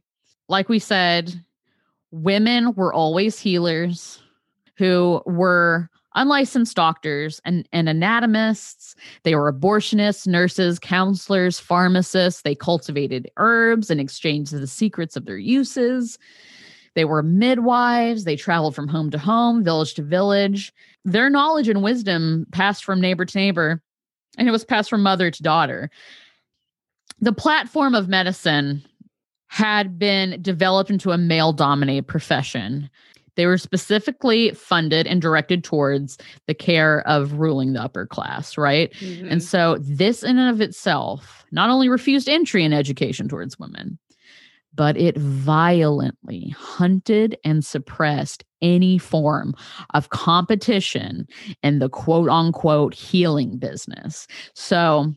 Like 0.49 0.67
we 0.67 0.79
said, 0.79 1.33
women 2.11 2.73
were 2.73 2.93
always 2.93 3.39
healers 3.39 4.21
who 4.77 5.21
were 5.25 5.89
unlicensed 6.15 6.75
doctors 6.75 7.39
and, 7.45 7.67
and 7.71 7.87
anatomists. 7.87 8.95
They 9.23 9.35
were 9.35 9.51
abortionists, 9.51 10.27
nurses, 10.27 10.79
counselors, 10.79 11.59
pharmacists. 11.59 12.41
They 12.41 12.55
cultivated 12.55 13.29
herbs 13.37 13.89
and 13.89 13.99
exchanged 14.01 14.51
the 14.53 14.67
secrets 14.67 15.15
of 15.15 15.25
their 15.25 15.37
uses. 15.37 16.17
They 16.95 17.05
were 17.05 17.23
midwives. 17.23 18.23
They 18.23 18.35
traveled 18.35 18.75
from 18.75 18.87
home 18.87 19.11
to 19.11 19.19
home, 19.19 19.63
village 19.63 19.93
to 19.95 20.01
village. 20.01 20.73
Their 21.05 21.29
knowledge 21.29 21.69
and 21.69 21.83
wisdom 21.83 22.47
passed 22.51 22.83
from 22.83 22.99
neighbor 22.99 23.25
to 23.25 23.37
neighbor, 23.37 23.81
and 24.37 24.47
it 24.47 24.51
was 24.51 24.65
passed 24.65 24.89
from 24.89 25.03
mother 25.03 25.29
to 25.31 25.43
daughter. 25.43 25.89
The 27.21 27.33
platform 27.33 27.95
of 27.95 28.07
medicine 28.07 28.83
had 29.49 29.97
been 29.99 30.41
developed 30.41 30.89
into 30.89 31.11
a 31.11 31.17
male 31.17 31.51
dominated 31.51 32.07
profession. 32.07 32.89
They 33.35 33.45
were 33.45 33.57
specifically 33.57 34.51
funded 34.51 35.07
and 35.07 35.21
directed 35.21 35.63
towards 35.63 36.17
the 36.47 36.53
care 36.53 37.07
of 37.07 37.33
ruling 37.33 37.73
the 37.73 37.81
upper 37.81 38.05
class, 38.05 38.57
right? 38.57 38.93
Mm-hmm. 38.99 39.27
And 39.29 39.43
so, 39.43 39.77
this 39.79 40.23
in 40.23 40.37
and 40.37 40.49
of 40.49 40.61
itself 40.61 41.45
not 41.51 41.69
only 41.69 41.89
refused 41.89 42.29
entry 42.29 42.63
in 42.63 42.73
education 42.73 43.27
towards 43.27 43.57
women, 43.57 43.97
but 44.75 44.97
it 44.97 45.17
violently 45.17 46.49
hunted 46.49 47.37
and 47.43 47.65
suppressed 47.65 48.43
any 48.61 48.97
form 48.97 49.55
of 49.93 50.09
competition 50.09 51.27
in 51.63 51.79
the 51.79 51.89
quote 51.89 52.29
unquote 52.29 52.93
healing 52.93 53.57
business. 53.57 54.27
So, 54.53 55.11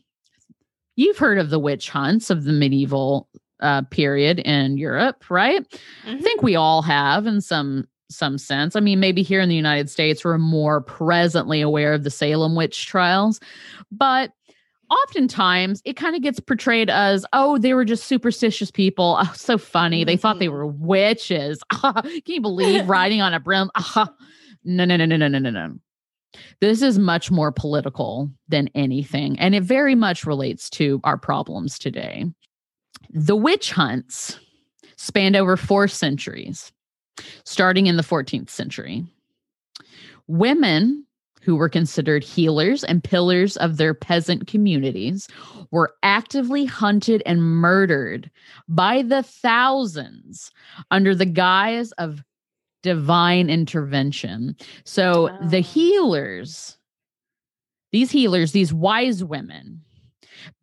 you've 0.95 1.17
heard 1.17 1.37
of 1.37 1.51
the 1.51 1.59
witch 1.59 1.89
hunts 1.89 2.29
of 2.29 2.45
the 2.45 2.53
medieval 2.53 3.27
uh, 3.63 3.81
period 3.89 4.39
in 4.39 4.77
Europe, 4.77 5.29
right? 5.29 5.67
Mm-hmm. 6.05 6.17
I 6.17 6.21
think 6.21 6.43
we 6.43 6.55
all 6.55 6.81
have 6.83 7.25
in 7.25 7.41
some 7.41 7.87
some 8.09 8.37
sense. 8.37 8.75
I 8.75 8.79
mean, 8.79 8.99
maybe 8.99 9.23
here 9.23 9.41
in 9.41 9.49
the 9.49 9.55
United 9.55 9.89
States 9.89 10.23
we're 10.23 10.37
more 10.37 10.81
presently 10.81 11.61
aware 11.61 11.93
of 11.93 12.03
the 12.03 12.11
Salem 12.11 12.55
witch 12.55 12.85
trials, 12.85 13.39
but 13.91 14.31
oftentimes 14.89 15.81
it 15.85 15.95
kind 15.95 16.15
of 16.15 16.21
gets 16.21 16.39
portrayed 16.39 16.89
as, 16.89 17.25
oh, 17.33 17.57
they 17.57 17.73
were 17.73 17.85
just 17.85 18.05
superstitious 18.05 18.71
people. 18.71 19.17
Oh, 19.23 19.31
so 19.35 19.57
funny. 19.57 20.03
They 20.03 20.17
thought 20.17 20.39
they 20.39 20.47
mm-hmm. 20.47 20.55
were 20.55 20.67
witches. 20.67 21.61
Can 21.71 22.21
you 22.25 22.41
believe 22.41 22.87
riding 22.89 23.21
on 23.21 23.33
a 23.33 23.39
broom? 23.39 23.71
no, 24.65 24.85
no, 24.85 24.95
no, 24.97 25.05
no, 25.05 25.15
no, 25.15 25.27
no, 25.27 25.39
no, 25.39 25.49
no. 25.49 25.75
This 26.61 26.81
is 26.81 26.97
much 26.99 27.31
more 27.31 27.51
political 27.51 28.29
than 28.47 28.69
anything, 28.75 29.39
and 29.39 29.53
it 29.53 29.63
very 29.63 29.95
much 29.95 30.25
relates 30.25 30.69
to 30.71 30.99
our 31.03 31.17
problems 31.17 31.77
today. 31.77 32.25
The 33.09 33.35
witch 33.35 33.71
hunts 33.71 34.39
spanned 34.97 35.35
over 35.35 35.57
four 35.57 35.87
centuries, 35.87 36.71
starting 37.43 37.87
in 37.87 37.97
the 37.97 38.03
14th 38.03 38.49
century. 38.49 39.05
Women 40.27 41.05
who 41.43 41.55
were 41.55 41.69
considered 41.69 42.23
healers 42.23 42.83
and 42.83 43.03
pillars 43.03 43.57
of 43.57 43.77
their 43.77 43.93
peasant 43.93 44.47
communities, 44.47 45.27
were 45.71 45.93
actively 46.01 46.65
hunted 46.65 47.21
and 47.25 47.41
murdered 47.43 48.31
by 48.67 49.01
the 49.01 49.23
thousands 49.23 50.51
under 50.89 51.13
the 51.13 51.25
guise 51.25 51.91
of 51.93 52.23
divine 52.81 53.49
intervention. 53.49 54.55
So 54.85 55.37
the 55.41 55.59
ah. 55.59 55.61
healers, 55.61 56.77
these 57.91 58.11
healers, 58.11 58.53
these 58.53 58.73
wise 58.73 59.23
women, 59.23 59.81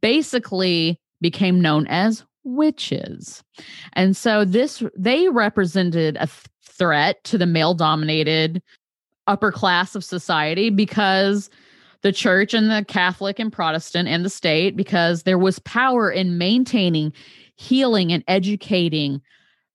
basically 0.00 0.98
became 1.20 1.60
known 1.60 1.86
as 1.88 2.24
witches. 2.44 3.42
And 3.94 4.16
so 4.16 4.44
this 4.44 4.82
they 4.96 5.28
represented 5.28 6.16
a 6.16 6.26
th- 6.26 6.46
threat 6.62 7.22
to 7.24 7.36
the 7.38 7.46
male 7.46 7.74
dominated 7.74 8.62
upper 9.26 9.52
class 9.52 9.94
of 9.94 10.04
society 10.04 10.70
because 10.70 11.50
the 12.02 12.12
church 12.12 12.54
and 12.54 12.70
the 12.70 12.84
Catholic 12.88 13.38
and 13.38 13.52
Protestant 13.52 14.08
and 14.08 14.24
the 14.24 14.30
state 14.30 14.76
because 14.76 15.24
there 15.24 15.38
was 15.38 15.58
power 15.60 16.10
in 16.10 16.38
maintaining 16.38 17.12
healing 17.56 18.10
and 18.12 18.24
educating 18.26 19.20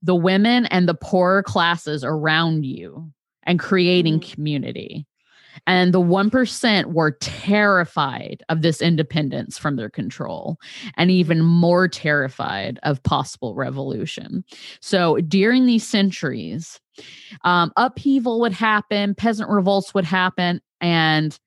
the 0.01 0.15
women 0.15 0.65
and 0.67 0.89
the 0.89 0.95
poorer 0.95 1.43
classes 1.43 2.03
around 2.03 2.65
you 2.65 3.11
and 3.43 3.59
creating 3.59 4.19
Mhm. 4.19 4.31
community. 4.33 5.05
And 5.67 5.93
the 5.93 6.01
1% 6.01 6.85
were 6.93 7.11
terrified 7.21 8.43
of 8.49 8.61
this 8.61 8.81
independence 8.81 9.57
from 9.57 9.75
their 9.75 9.89
control 9.89 10.57
and 10.95 11.09
even 11.11 11.41
more 11.41 11.87
terrified 11.87 12.79
of 12.83 13.01
possible 13.03 13.55
revolution. 13.55 14.43
So 14.81 15.17
during 15.17 15.65
these 15.65 15.85
centuries, 15.85 16.79
um, 17.43 17.71
upheaval 17.77 18.39
would 18.41 18.53
happen, 18.53 19.15
peasant 19.15 19.49
revolts 19.49 19.93
would 19.93 20.05
happen, 20.05 20.61
and 20.81 21.37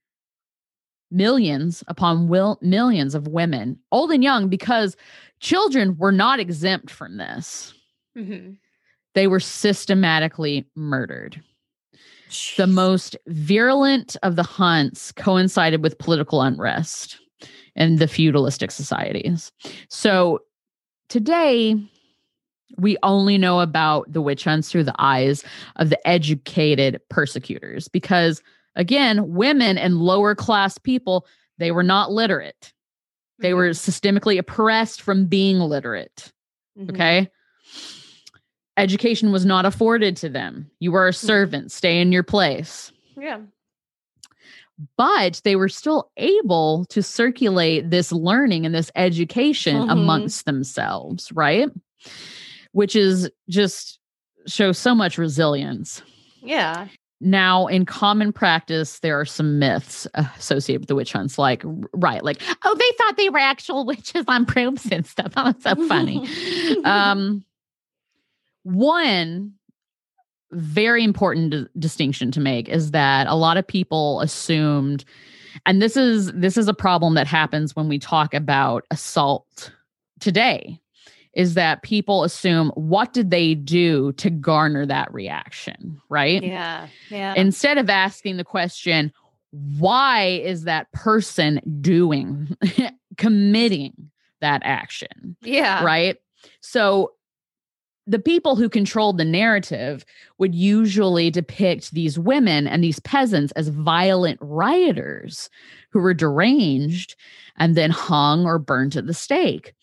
millions 1.11 1.83
upon 1.88 2.29
will, 2.29 2.59
millions 2.61 3.14
of 3.14 3.29
women, 3.29 3.79
old 3.92 4.11
and 4.11 4.23
young, 4.23 4.49
because 4.49 4.97
children 5.40 5.97
were 5.97 6.12
not 6.12 6.40
exempt 6.40 6.90
from 6.90 7.16
this. 7.16 7.73
Mhm. 8.16 8.59
They 9.14 9.27
were 9.27 9.40
systematically 9.40 10.68
murdered. 10.77 11.42
The 12.56 12.66
most 12.66 13.16
virulent 13.26 14.16
of 14.22 14.36
the 14.36 14.42
hunts 14.42 15.12
coincided 15.12 15.82
with 15.82 15.98
political 15.98 16.42
unrest 16.42 17.18
in 17.76 17.96
the 17.96 18.08
feudalistic 18.08 18.70
societies. 18.70 19.52
So 19.88 20.40
today, 21.08 21.76
we 22.76 22.96
only 23.02 23.38
know 23.38 23.60
about 23.60 24.12
the 24.12 24.20
witch 24.20 24.44
hunts 24.44 24.70
through 24.70 24.84
the 24.84 24.94
eyes 24.98 25.44
of 25.76 25.90
the 25.90 26.08
educated 26.08 27.00
persecutors 27.08 27.88
because, 27.88 28.42
again, 28.76 29.32
women 29.32 29.78
and 29.78 29.98
lower 29.98 30.34
class 30.34 30.76
people, 30.76 31.26
they 31.56 31.70
were 31.70 31.82
not 31.82 32.12
literate. 32.12 32.72
They 33.38 33.54
were 33.54 33.70
systemically 33.70 34.38
oppressed 34.38 35.00
from 35.00 35.26
being 35.26 35.60
literate. 35.60 36.32
Mhm. 36.78 36.90
Okay. 36.90 37.30
Education 38.78 39.32
was 39.32 39.44
not 39.44 39.66
afforded 39.66 40.16
to 40.18 40.28
them. 40.28 40.70
You 40.78 40.92
were 40.92 41.08
a 41.08 41.12
servant, 41.12 41.72
stay 41.72 42.00
in 42.00 42.12
your 42.12 42.22
place. 42.22 42.92
Yeah. 43.18 43.40
But 44.96 45.40
they 45.44 45.56
were 45.56 45.68
still 45.68 46.10
able 46.16 46.84
to 46.90 47.02
circulate 47.02 47.90
this 47.90 48.12
learning 48.12 48.64
and 48.64 48.74
this 48.74 48.92
education 48.94 49.76
Mhm. 49.88 49.90
amongst 49.92 50.44
themselves, 50.44 51.32
right? 51.32 51.68
Which 52.72 52.94
is 52.94 53.28
just 53.48 53.98
shows 54.46 54.78
so 54.78 54.94
much 54.94 55.18
resilience. 55.18 56.00
Yeah. 56.42 56.86
Now, 57.20 57.66
in 57.66 57.84
common 57.84 58.32
practice, 58.32 59.00
there 59.00 59.18
are 59.18 59.24
some 59.24 59.58
myths 59.58 60.06
associated 60.14 60.82
with 60.82 60.88
the 60.88 60.94
witch 60.94 61.12
hunts, 61.12 61.36
like, 61.36 61.64
right, 61.92 62.22
like, 62.22 62.40
oh, 62.64 62.74
they 62.76 62.90
thought 62.96 63.16
they 63.16 63.28
were 63.30 63.40
actual 63.40 63.84
witches 63.86 64.24
on 64.28 64.46
proofs 64.46 64.86
and 64.92 65.04
stuff. 65.04 65.32
Oh, 65.36 65.52
that's 65.52 65.64
so 65.64 65.88
funny. 65.88 66.28
um, 66.84 67.44
one 68.74 69.52
very 70.52 71.04
important 71.04 71.50
di- 71.50 71.66
distinction 71.78 72.31
to 72.33 72.40
make 72.40 72.68
is 72.68 72.90
that 72.90 73.26
a 73.26 73.35
lot 73.35 73.57
of 73.57 73.66
people 73.66 74.20
assumed 74.20 75.04
and 75.66 75.83
this 75.83 75.96
is 75.96 76.33
this 76.33 76.57
is 76.57 76.68
a 76.68 76.74
problem 76.74 77.14
that 77.14 77.26
happens 77.26 77.74
when 77.74 77.88
we 77.88 77.98
talk 77.98 78.33
about 78.35 78.85
assault 78.90 79.72
today 80.20 80.81
is 81.35 81.54
that 81.54 81.83
people 81.83 82.24
assume 82.24 82.70
what 82.70 83.12
did 83.12 83.31
they 83.31 83.54
do 83.54 84.12
to 84.12 84.31
garner 84.31 84.87
that 84.87 85.12
reaction 85.12 86.00
right 86.09 86.42
yeah. 86.42 86.88
Yeah. 87.11 87.35
instead 87.37 87.78
of 87.78 87.90
asking 87.90 88.37
the 88.37 88.44
question 88.44 89.12
why 89.50 90.40
is 90.44 90.64
that 90.64 90.90
person 90.92 91.61
doing 91.81 92.54
committing 93.16 94.11
that 94.40 94.62
action 94.64 95.37
yeah. 95.42 95.83
right? 95.85 96.16
So 96.61 97.12
the 98.09 98.18
people 98.18 98.57
who 98.57 98.71
controlled 98.71 99.18
the 99.18 99.25
narrative 99.25 100.05
would 100.38 100.55
usually 100.55 101.31
depict 101.31 101.90
these 101.90 102.18
women 102.18 102.66
and 102.66 102.83
these 102.83 102.99
peasants 103.01 103.53
as 103.53 103.68
violent 103.68 104.38
rioters 104.40 105.51
who 105.90 106.01
were 106.01 106.14
deranged 106.14 107.16
and 107.59 107.77
then 107.77 107.90
hung 107.90 108.47
or 108.47 108.59
burned 108.59 108.97
at 108.97 109.07
the 109.07 109.12
stake. 109.12 109.75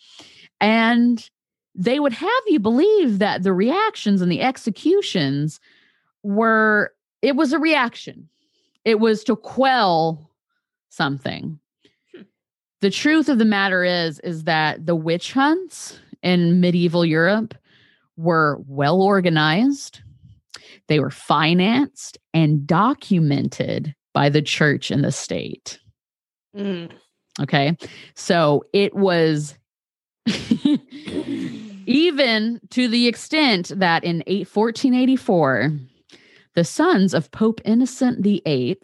And 0.59 1.29
they 1.75 1.99
would 1.99 2.13
have 2.13 2.31
you 2.47 2.59
believe 2.59 3.19
that 3.19 3.43
the 3.43 3.53
reactions 3.53 4.23
and 4.23 4.31
the 4.31 4.41
executions 4.41 5.59
were, 6.23 6.93
it 7.21 7.35
was 7.35 7.53
a 7.53 7.59
reaction, 7.59 8.27
it 8.85 8.99
was 8.99 9.23
to 9.25 9.35
quell 9.35 10.31
something. 10.89 11.59
Hmm. 12.15 12.21
The 12.81 12.89
truth 12.89 13.29
of 13.29 13.37
the 13.37 13.45
matter 13.45 13.83
is, 13.83 14.19
is 14.21 14.45
that 14.45 14.87
the 14.87 14.95
witch 14.95 15.33
hunts 15.33 15.99
in 16.23 16.59
medieval 16.59 17.05
Europe 17.05 17.53
were 18.17 18.59
well 18.67 19.01
organized, 19.01 20.01
they 20.87 20.99
were 20.99 21.11
financed 21.11 22.17
and 22.33 22.65
documented 22.65 23.95
by 24.13 24.29
the 24.29 24.41
church 24.41 24.91
and 24.91 25.03
the 25.03 25.11
state. 25.11 25.79
Mm. 26.55 26.91
Okay. 27.41 27.77
So 28.15 28.63
it 28.71 28.95
was 28.95 29.55
even 31.85 32.61
to 32.69 32.87
the 32.87 33.07
extent 33.07 33.71
that 33.75 34.03
in 34.03 34.23
eight, 34.27 34.47
1484, 34.47 35.71
the 36.53 36.63
sons 36.63 37.13
of 37.13 37.31
Pope 37.31 37.61
Innocent 37.65 38.23
VIII, 38.23 38.79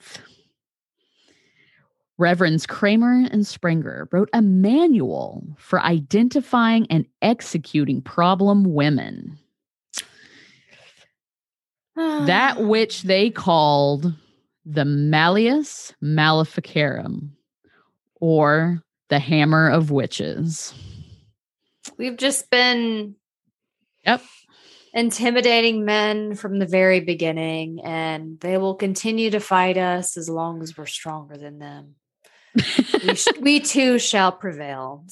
Reverends 2.21 2.67
Kramer 2.67 3.27
and 3.31 3.47
Sprenger, 3.47 4.07
wrote 4.11 4.29
a 4.31 4.43
manual 4.43 5.43
for 5.57 5.81
identifying 5.81 6.85
and 6.91 7.07
executing 7.23 7.99
problem 7.99 8.63
women. 8.63 9.39
that 11.95 12.57
ah. 12.57 12.61
which 12.61 13.01
they 13.03 13.31
called 13.31 14.13
the 14.65 14.85
Malleus 14.85 15.93
Maleficarum 15.99 17.35
or 18.19 18.83
the 19.09 19.19
Hammer 19.19 19.69
of 19.69 19.89
Witches. 19.89 20.75
We've 21.97 22.17
just 22.17 22.51
been 22.51 23.15
Yep. 24.05 24.21
intimidating 24.93 25.85
men 25.85 26.35
from 26.35 26.59
the 26.59 26.67
very 26.67 26.99
beginning, 26.99 27.81
and 27.83 28.39
they 28.39 28.57
will 28.59 28.75
continue 28.75 29.31
to 29.31 29.39
fight 29.39 29.77
us 29.77 30.17
as 30.17 30.29
long 30.29 30.61
as 30.61 30.77
we're 30.77 30.85
stronger 30.85 31.35
than 31.35 31.57
them. 31.57 31.95
We, 33.03 33.15
sh- 33.15 33.27
we 33.39 33.59
too 33.59 33.97
shall 33.97 34.31
prevail. 34.31 35.05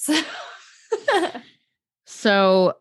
So 2.06 2.74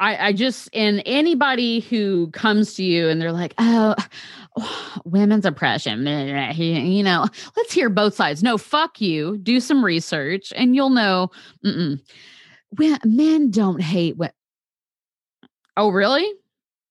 I, 0.00 0.28
I 0.28 0.32
just 0.32 0.70
and 0.72 1.02
anybody 1.04 1.80
who 1.80 2.30
comes 2.30 2.74
to 2.74 2.82
you 2.82 3.08
and 3.08 3.20
they're 3.20 3.32
like, 3.32 3.52
oh, 3.58 3.94
women's 5.04 5.44
oppression, 5.44 6.06
you 6.56 7.02
know, 7.02 7.26
let's 7.56 7.72
hear 7.72 7.90
both 7.90 8.14
sides. 8.14 8.42
No, 8.42 8.56
fuck 8.56 9.00
you. 9.00 9.38
Do 9.38 9.60
some 9.60 9.84
research 9.84 10.52
and 10.56 10.74
you'll 10.74 10.90
know. 10.90 11.30
Mm-mm. 11.64 12.00
Men 13.04 13.50
don't 13.50 13.82
hate 13.82 14.16
what. 14.16 14.32
Oh, 15.76 15.90
really? 15.90 16.30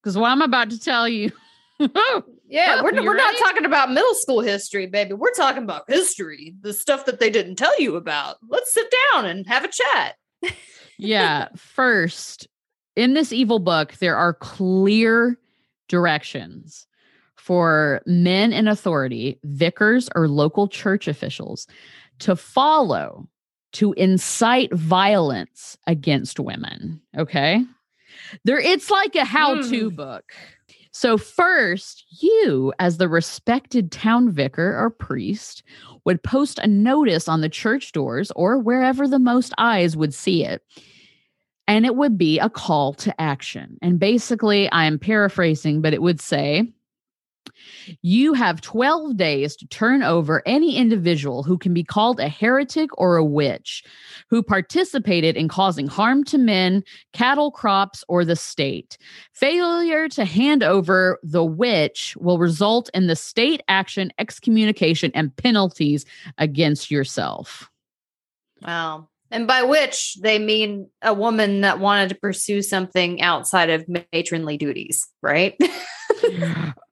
Because 0.02 0.16
what 0.16 0.30
I'm 0.30 0.42
about 0.42 0.70
to 0.70 0.78
tell 0.78 1.08
you. 1.08 1.32
Oh, 1.78 2.22
yeah, 2.48 2.82
we're, 2.82 2.92
we're 3.02 3.16
not 3.16 3.36
talking 3.38 3.64
about 3.64 3.90
middle 3.90 4.14
school 4.14 4.40
history, 4.40 4.86
baby. 4.86 5.14
We're 5.14 5.34
talking 5.34 5.62
about 5.62 5.84
history, 5.88 6.54
the 6.60 6.72
stuff 6.72 7.04
that 7.06 7.20
they 7.20 7.30
didn't 7.30 7.56
tell 7.56 7.78
you 7.80 7.96
about. 7.96 8.36
Let's 8.48 8.72
sit 8.72 8.92
down 9.12 9.26
and 9.26 9.46
have 9.46 9.64
a 9.64 9.68
chat. 9.68 10.16
yeah. 10.98 11.48
First, 11.56 12.46
in 12.94 13.14
this 13.14 13.32
evil 13.32 13.58
book, 13.58 13.94
there 13.94 14.16
are 14.16 14.34
clear 14.34 15.38
directions 15.88 16.86
for 17.36 18.02
men 18.06 18.52
in 18.52 18.68
authority, 18.68 19.38
vicars 19.44 20.08
or 20.14 20.28
local 20.28 20.68
church 20.68 21.08
officials, 21.08 21.66
to 22.20 22.34
follow 22.34 23.28
to 23.72 23.92
incite 23.92 24.72
violence 24.72 25.76
against 25.86 26.40
women. 26.40 27.00
Okay. 27.16 27.62
There, 28.44 28.58
it's 28.58 28.90
like 28.90 29.14
a 29.14 29.24
how 29.24 29.60
to 29.60 29.90
hmm. 29.90 29.94
book. 29.94 30.32
So, 30.98 31.18
first, 31.18 32.06
you, 32.22 32.72
as 32.78 32.96
the 32.96 33.06
respected 33.06 33.92
town 33.92 34.30
vicar 34.30 34.74
or 34.78 34.88
priest, 34.88 35.62
would 36.06 36.22
post 36.22 36.58
a 36.58 36.66
notice 36.66 37.28
on 37.28 37.42
the 37.42 37.50
church 37.50 37.92
doors 37.92 38.32
or 38.34 38.58
wherever 38.58 39.06
the 39.06 39.18
most 39.18 39.52
eyes 39.58 39.94
would 39.94 40.14
see 40.14 40.42
it. 40.42 40.62
And 41.68 41.84
it 41.84 41.96
would 41.96 42.16
be 42.16 42.38
a 42.38 42.48
call 42.48 42.94
to 42.94 43.20
action. 43.20 43.76
And 43.82 43.98
basically, 43.98 44.72
I'm 44.72 44.98
paraphrasing, 44.98 45.82
but 45.82 45.92
it 45.92 46.00
would 46.00 46.18
say, 46.18 46.72
you 48.02 48.32
have 48.32 48.60
12 48.60 49.16
days 49.16 49.56
to 49.56 49.66
turn 49.68 50.02
over 50.02 50.42
any 50.46 50.76
individual 50.76 51.42
who 51.42 51.58
can 51.58 51.72
be 51.74 51.84
called 51.84 52.20
a 52.20 52.28
heretic 52.28 52.90
or 52.98 53.16
a 53.16 53.24
witch 53.24 53.84
who 54.30 54.42
participated 54.42 55.36
in 55.36 55.48
causing 55.48 55.86
harm 55.86 56.24
to 56.24 56.38
men, 56.38 56.82
cattle, 57.12 57.50
crops, 57.50 58.04
or 58.08 58.24
the 58.24 58.36
state. 58.36 58.98
Failure 59.32 60.08
to 60.08 60.24
hand 60.24 60.62
over 60.62 61.18
the 61.22 61.44
witch 61.44 62.16
will 62.18 62.38
result 62.38 62.90
in 62.94 63.06
the 63.06 63.16
state 63.16 63.62
action, 63.68 64.12
excommunication, 64.18 65.10
and 65.14 65.34
penalties 65.36 66.04
against 66.38 66.90
yourself. 66.90 67.70
Wow. 68.62 69.08
And 69.30 69.46
by 69.46 69.62
which 69.62 70.16
they 70.20 70.38
mean 70.38 70.88
a 71.02 71.12
woman 71.12 71.62
that 71.62 71.80
wanted 71.80 72.10
to 72.10 72.14
pursue 72.14 72.62
something 72.62 73.20
outside 73.20 73.70
of 73.70 73.86
matronly 74.12 74.56
duties, 74.56 75.08
right? 75.20 75.58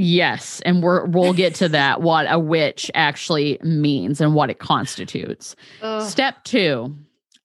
Yes, 0.00 0.62
and 0.64 0.80
we're 0.80 1.06
we'll 1.06 1.32
get 1.32 1.56
to 1.56 1.68
that 1.70 2.02
what 2.02 2.26
a 2.30 2.38
witch 2.38 2.88
actually 2.94 3.58
means 3.64 4.20
and 4.20 4.32
what 4.32 4.48
it 4.48 4.60
constitutes. 4.60 5.56
Ugh. 5.82 6.08
Step 6.08 6.44
2. 6.44 6.94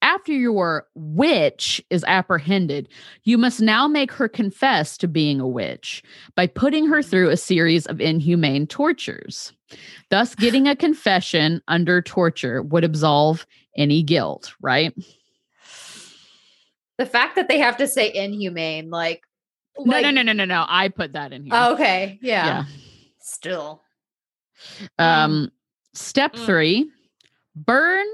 After 0.03 0.31
your 0.31 0.85
witch 0.93 1.83
is 1.89 2.03
apprehended, 2.07 2.89
you 3.23 3.39
must 3.39 3.59
now 3.59 3.87
make 3.87 4.11
her 4.11 4.29
confess 4.29 4.99
to 4.99 5.07
being 5.07 5.39
a 5.39 5.47
witch 5.47 6.03
by 6.35 6.45
putting 6.45 6.85
her 6.85 7.01
through 7.01 7.29
a 7.29 7.37
series 7.37 7.87
of 7.87 7.99
inhumane 7.99 8.67
tortures. 8.67 9.51
Thus, 10.11 10.35
getting 10.35 10.67
a 10.67 10.75
confession 10.75 11.59
under 11.67 12.03
torture 12.03 12.61
would 12.61 12.83
absolve 12.83 13.47
any 13.75 14.03
guilt, 14.03 14.53
right? 14.61 14.93
the 16.99 17.05
fact 17.07 17.35
that 17.35 17.47
they 17.47 17.57
have 17.57 17.77
to 17.77 17.87
say 17.87 18.13
inhumane, 18.13 18.91
like, 18.91 19.23
like- 19.77 20.03
no, 20.03 20.12
no, 20.12 20.21
no, 20.21 20.33
no, 20.33 20.45
no. 20.45 20.65
I 20.67 20.89
put 20.89 21.13
that 21.13 21.33
in 21.33 21.43
here. 21.43 21.53
Oh, 21.55 21.73
okay. 21.73 22.19
Yeah. 22.21 22.45
yeah. 22.45 22.65
Still. 23.19 23.81
Um, 24.99 25.51
step 25.93 26.33
Mm. 26.33 26.45
three 26.45 26.89
burn, 27.55 28.05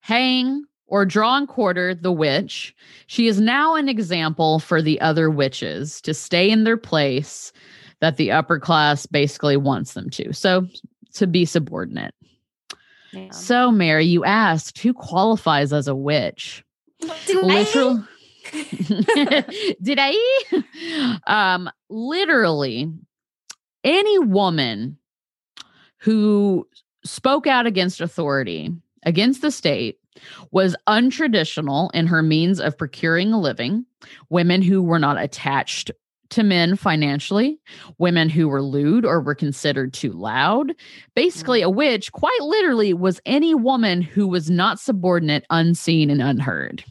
hang, 0.00 0.64
or 0.86 1.06
draw 1.06 1.36
and 1.36 1.48
quarter 1.48 1.94
the 1.94 2.12
witch. 2.12 2.74
She 3.06 3.26
is 3.26 3.40
now 3.40 3.74
an 3.76 3.88
example 3.88 4.58
for 4.58 4.82
the 4.82 5.00
other 5.00 5.30
witches 5.30 6.00
to 6.02 6.12
stay 6.14 6.50
in 6.50 6.64
their 6.64 6.76
place 6.76 7.52
that 8.00 8.16
the 8.16 8.30
upper 8.32 8.58
class 8.58 9.06
basically 9.06 9.56
wants 9.56 9.92
them 9.94 10.10
to. 10.10 10.32
So, 10.32 10.66
to 11.14 11.26
be 11.26 11.44
subordinate. 11.44 12.14
Yeah. 13.12 13.30
So, 13.30 13.70
Mary, 13.70 14.06
you 14.06 14.24
asked 14.24 14.78
who 14.78 14.92
qualifies 14.94 15.72
as 15.72 15.88
a 15.88 15.94
witch? 15.94 16.64
Do 17.26 17.40
I- 17.40 17.44
Literal. 17.44 18.04
Did 19.82 19.98
I? 20.00 20.62
Um, 21.26 21.70
literally, 21.88 22.92
any 23.84 24.18
woman 24.18 24.98
who 25.98 26.66
spoke 27.04 27.46
out 27.46 27.66
against 27.66 28.00
authority, 28.00 28.72
against 29.04 29.42
the 29.42 29.50
state, 29.50 29.98
was 30.50 30.76
untraditional 30.86 31.90
in 31.94 32.06
her 32.06 32.22
means 32.22 32.60
of 32.60 32.76
procuring 32.76 33.32
a 33.32 33.40
living. 33.40 33.86
Women 34.28 34.62
who 34.62 34.82
were 34.82 34.98
not 34.98 35.20
attached 35.20 35.90
to 36.30 36.42
men 36.42 36.76
financially, 36.76 37.58
women 37.98 38.28
who 38.28 38.48
were 38.48 38.62
lewd 38.62 39.04
or 39.04 39.20
were 39.20 39.34
considered 39.34 39.92
too 39.92 40.12
loud. 40.12 40.72
Basically, 41.14 41.60
a 41.60 41.68
witch, 41.68 42.12
quite 42.12 42.40
literally, 42.40 42.94
was 42.94 43.20
any 43.26 43.54
woman 43.54 44.00
who 44.00 44.28
was 44.28 44.48
not 44.48 44.78
subordinate, 44.78 45.44
unseen, 45.50 46.08
and 46.08 46.22
unheard. 46.22 46.84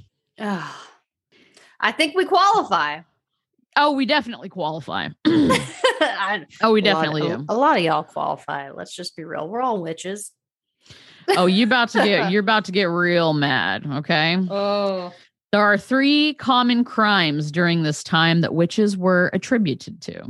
I 1.80 1.92
think 1.92 2.15
we 2.15 2.26
qualify. 2.26 3.02
Oh, 3.76 3.94
we 3.94 4.06
definitely 4.06 4.50
qualify. 4.50 5.10
I- 5.26 6.46
oh, 6.62 6.74
we 6.74 6.82
lot- 6.82 6.86
definitely 6.86 7.30
a, 7.30 7.38
do. 7.38 7.46
A 7.50 7.56
lot 7.56 7.78
of 7.78 7.84
y'all 7.84 8.04
qualify. 8.04 8.72
Let's 8.72 8.96
just 8.96 9.15
be 9.15 9.24
real. 9.24 9.48
We're 9.48 9.62
all 9.62 9.82
witches. 9.82 10.32
Oh, 11.30 11.46
you 11.46 11.63
about 11.65 11.89
to 11.89 12.04
get 12.04 12.32
you're 12.32 12.42
about 12.42 12.65
to 12.65 12.72
get 12.72 12.86
real 12.86 13.34
mad, 13.34 13.86
okay? 13.86 14.38
Oh. 14.50 15.13
There 15.52 15.62
are 15.62 15.78
three 15.78 16.36
common 16.36 16.84
crimes 16.84 17.52
during 17.52 17.84
this 17.84 18.04
time 18.04 18.42
that 18.42 18.54
witches 18.54 18.98
were 18.98 19.32
attributed 19.34 20.02
to. 20.02 20.24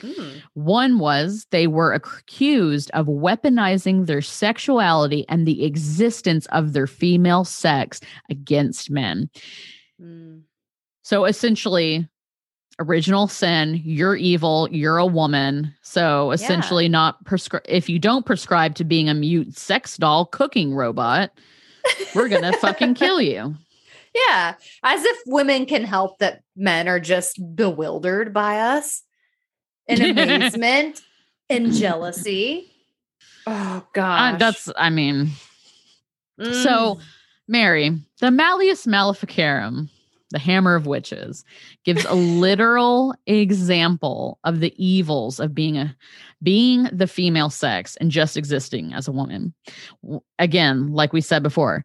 Hmm. 0.00 0.38
One 0.54 0.98
was 0.98 1.46
they 1.50 1.66
were 1.66 1.92
accused 1.92 2.90
of 2.92 3.06
weaponizing 3.06 4.06
their 4.06 4.22
sexuality 4.22 5.26
and 5.28 5.46
the 5.46 5.64
existence 5.64 6.46
of 6.46 6.72
their 6.72 6.86
female 6.86 7.44
sex 7.44 8.00
against 8.30 8.90
men. 8.90 9.30
Hmm. 10.00 10.38
So 11.02 11.24
essentially, 11.24 12.08
original 12.78 13.28
sin, 13.28 13.80
you're 13.84 14.16
evil, 14.16 14.68
you're 14.70 14.98
a 14.98 15.06
woman. 15.06 15.74
So 15.82 16.30
essentially, 16.30 16.88
not 16.88 17.24
prescribe 17.24 17.64
if 17.68 17.88
you 17.88 17.98
don't 17.98 18.24
prescribe 18.24 18.74
to 18.76 18.84
being 18.84 19.08
a 19.08 19.14
mute 19.14 19.56
sex 19.56 19.96
doll 19.96 20.26
cooking 20.26 20.74
robot, 20.74 21.32
we're 22.14 22.28
gonna 22.28 22.52
fucking 22.58 22.94
kill 22.94 23.20
you. 23.20 23.54
Yeah. 24.28 24.54
As 24.82 25.04
if 25.04 25.18
women 25.26 25.66
can 25.66 25.84
help 25.84 26.18
that 26.18 26.42
men 26.54 26.86
are 26.88 27.00
just 27.00 27.40
bewildered 27.56 28.32
by 28.32 28.58
us 28.60 29.02
in 29.86 30.02
amazement 30.18 31.00
and 31.48 31.72
jealousy. 31.72 32.70
Oh 33.46 33.84
gosh. 33.92 34.34
Uh, 34.34 34.36
that's, 34.36 34.70
I 34.76 34.90
mean, 34.90 35.30
Mm. 36.40 36.62
so 36.62 36.98
Mary, 37.46 37.92
the 38.20 38.30
Malleus 38.30 38.86
Maleficarum, 38.86 39.90
the 40.32 40.38
hammer 40.38 40.74
of 40.74 40.86
witches, 40.86 41.44
gives 41.84 42.04
a 42.06 42.14
literal 42.14 43.14
example 43.26 44.38
of 44.44 44.60
the 44.60 44.74
evils 44.84 45.38
of 45.38 45.54
being 45.54 45.76
a 45.78 45.94
being 46.42 46.88
the 46.92 47.06
female 47.06 47.50
sex 47.50 47.96
and 47.96 48.10
just 48.10 48.36
existing 48.36 48.92
as 48.92 49.06
a 49.06 49.12
woman. 49.12 49.54
Again, 50.40 50.92
like 50.92 51.12
we 51.12 51.20
said 51.20 51.42
before, 51.42 51.84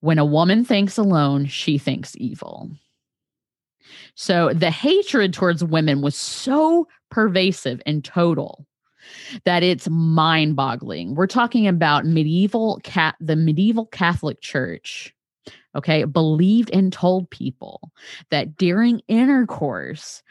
when 0.00 0.18
a 0.18 0.24
woman 0.24 0.64
thinks 0.64 0.96
alone, 0.96 1.44
she 1.44 1.76
thinks 1.76 2.16
evil. 2.16 2.70
So 4.14 4.54
the 4.54 4.70
hatred 4.70 5.34
towards 5.34 5.62
women 5.62 6.00
was 6.00 6.16
so 6.16 6.88
pervasive 7.10 7.82
and 7.84 8.02
total 8.04 8.66
that 9.44 9.62
it's 9.62 9.88
mind-boggling. 9.90 11.14
We're 11.14 11.26
talking 11.26 11.66
about 11.66 12.06
medieval 12.06 12.80
cat 12.84 13.16
the 13.20 13.36
medieval 13.36 13.86
Catholic 13.86 14.40
Church 14.40 15.14
okay 15.76 16.04
believed 16.04 16.70
and 16.72 16.92
told 16.92 17.30
people 17.30 17.92
that 18.30 18.56
during 18.56 19.00
intercourse 19.08 20.22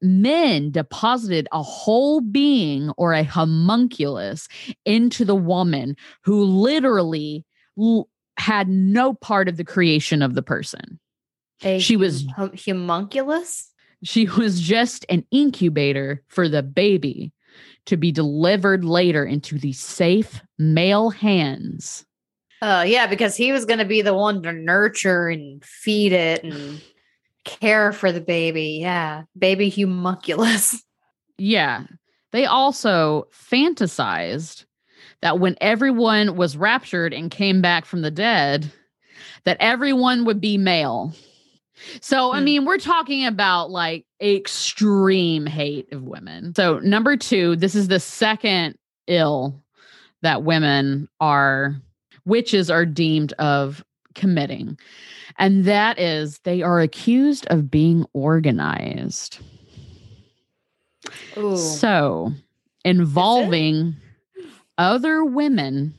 men 0.00 0.70
deposited 0.70 1.48
a 1.52 1.62
whole 1.62 2.20
being 2.20 2.90
or 2.96 3.12
a 3.12 3.24
homunculus 3.24 4.48
into 4.84 5.24
the 5.24 5.34
woman 5.34 5.96
who 6.22 6.44
literally 6.44 7.44
l- 7.78 8.08
had 8.36 8.68
no 8.68 9.14
part 9.14 9.48
of 9.48 9.56
the 9.56 9.64
creation 9.64 10.22
of 10.22 10.34
the 10.34 10.42
person 10.42 10.98
A 11.62 11.78
she 11.78 11.96
was- 11.96 12.26
hum- 12.36 12.52
homunculus. 12.56 13.70
she 14.02 14.26
was 14.26 14.60
just 14.60 15.04
an 15.08 15.24
incubator 15.30 16.22
for 16.28 16.48
the 16.48 16.62
baby 16.62 17.32
to 17.86 17.96
be 17.96 18.10
delivered 18.10 18.84
later 18.84 19.24
into 19.24 19.58
the 19.58 19.72
safe 19.72 20.40
male 20.58 21.10
hands 21.10 22.04
Uh, 22.62 22.84
yeah, 22.86 23.06
because 23.06 23.36
he 23.36 23.52
was 23.52 23.64
going 23.64 23.78
to 23.78 23.84
be 23.84 24.00
the 24.02 24.14
one 24.14 24.42
to 24.42 24.52
nurture 24.52 25.28
and 25.28 25.62
feed 25.64 26.12
it 26.12 26.42
and 26.44 26.80
care 27.44 27.92
for 27.92 28.10
the 28.10 28.20
baby. 28.20 28.78
Yeah, 28.80 29.24
baby 29.38 29.70
homunculus. 29.70 30.82
Yeah. 31.36 31.82
They 32.30 32.46
also 32.46 33.26
fantasized 33.32 34.66
that 35.20 35.40
when 35.40 35.56
everyone 35.60 36.36
was 36.36 36.56
raptured 36.56 37.12
and 37.12 37.28
came 37.28 37.60
back 37.60 37.84
from 37.86 38.02
the 38.02 38.10
dead, 38.12 38.70
that 39.42 39.56
everyone 39.58 40.24
would 40.26 40.40
be 40.40 40.58
male. 40.58 41.12
So, 42.00 42.32
I 42.32 42.38
Hmm. 42.38 42.44
mean, 42.44 42.64
we're 42.66 42.78
talking 42.78 43.26
about 43.26 43.70
like 43.72 44.06
extreme 44.22 45.44
hate 45.44 45.92
of 45.92 46.04
women. 46.04 46.54
So, 46.54 46.78
number 46.78 47.16
two, 47.16 47.56
this 47.56 47.74
is 47.74 47.88
the 47.88 47.98
second 47.98 48.78
ill 49.08 49.60
that 50.22 50.44
women 50.44 51.08
are, 51.18 51.74
witches 52.24 52.70
are 52.70 52.86
deemed 52.86 53.32
of 53.34 53.84
committing. 54.14 54.78
And 55.38 55.64
that 55.64 55.98
is 55.98 56.38
they 56.40 56.62
are 56.62 56.80
accused 56.80 57.46
of 57.48 57.70
being 57.70 58.06
organized. 58.12 59.38
Ooh. 61.36 61.56
So, 61.56 62.32
involving 62.84 63.96
other 64.78 65.24
women 65.24 65.94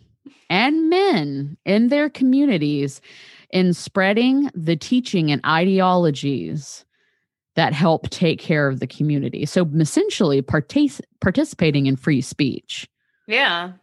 and 0.49 0.89
men 0.89 1.57
in 1.65 1.89
their 1.89 2.09
communities 2.09 3.01
in 3.49 3.73
spreading 3.73 4.49
the 4.53 4.75
teaching 4.75 5.31
and 5.31 5.41
ideologies 5.45 6.85
that 7.55 7.73
help 7.73 8.09
take 8.09 8.39
care 8.39 8.67
of 8.67 8.79
the 8.79 8.87
community. 8.87 9.45
So 9.45 9.65
essentially 9.79 10.41
partic- 10.41 11.01
participating 11.21 11.85
in 11.85 11.95
free 11.95 12.21
speech. 12.21 12.87
Yeah. 13.27 13.73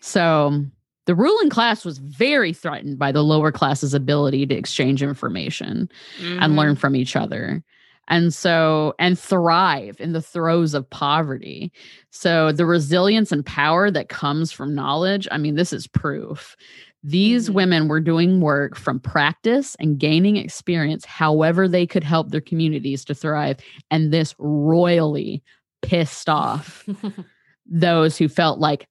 So 0.00 0.64
the 1.10 1.16
ruling 1.16 1.50
class 1.50 1.84
was 1.84 1.98
very 1.98 2.52
threatened 2.52 2.96
by 2.96 3.10
the 3.10 3.24
lower 3.24 3.50
class's 3.50 3.94
ability 3.94 4.46
to 4.46 4.54
exchange 4.54 5.02
information 5.02 5.88
Mm-hmm. 6.20 6.40
and 6.40 6.54
learn 6.54 6.76
from 6.76 6.94
each 6.94 7.16
other. 7.16 7.64
And 8.06 8.32
so, 8.32 8.94
and 9.00 9.18
thrive 9.18 9.96
in 9.98 10.12
the 10.12 10.22
throes 10.22 10.72
of 10.72 10.88
poverty. 10.88 11.72
So, 12.10 12.52
the 12.52 12.64
resilience 12.64 13.32
and 13.32 13.44
power 13.44 13.90
that 13.90 14.08
comes 14.08 14.52
from 14.52 14.72
knowledge 14.72 15.26
I 15.32 15.38
mean, 15.38 15.56
this 15.56 15.72
is 15.72 15.88
proof. 15.88 16.56
These 17.02 17.48
Mhm. 17.50 17.54
women 17.54 17.88
were 17.88 18.00
doing 18.00 18.40
work 18.40 18.76
from 18.76 19.00
practice 19.00 19.76
and 19.80 19.98
gaining 19.98 20.36
experience, 20.36 21.04
however, 21.04 21.66
they 21.66 21.88
could 21.88 22.04
help 22.04 22.30
their 22.30 22.40
communities 22.40 23.04
to 23.06 23.14
thrive. 23.16 23.56
And 23.90 24.12
this 24.12 24.32
royally 24.38 25.42
pissed 25.82 26.28
off 26.28 26.86
those 27.66 28.16
who 28.16 28.28
felt 28.28 28.60
like 28.60 28.86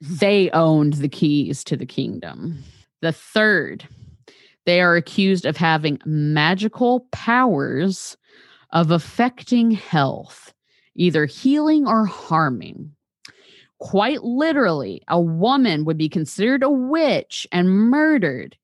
they 0.00 0.50
owned 0.50 0.94
the 0.94 1.08
keys 1.08 1.64
to 1.64 1.76
the 1.76 1.86
kingdom. 1.86 2.62
The 3.00 3.12
third, 3.12 3.86
they 4.66 4.80
are 4.80 4.96
accused 4.96 5.46
of 5.46 5.56
having 5.56 6.00
magical 6.04 7.06
powers 7.12 8.16
of 8.70 8.90
affecting 8.90 9.70
health, 9.70 10.52
either 10.94 11.26
healing 11.26 11.86
or 11.86 12.04
harming. 12.04 12.92
Quite 13.78 14.24
literally, 14.24 15.02
a 15.08 15.20
woman 15.20 15.84
would 15.84 15.96
be 15.96 16.08
considered 16.08 16.62
a 16.62 16.70
witch 16.70 17.46
and 17.52 17.70
murdered 17.70 18.56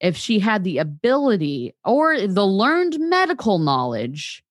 if 0.00 0.16
she 0.16 0.38
had 0.38 0.62
the 0.62 0.78
ability 0.78 1.74
or 1.84 2.26
the 2.26 2.46
learned 2.46 2.98
medical 3.00 3.58
knowledge 3.58 4.44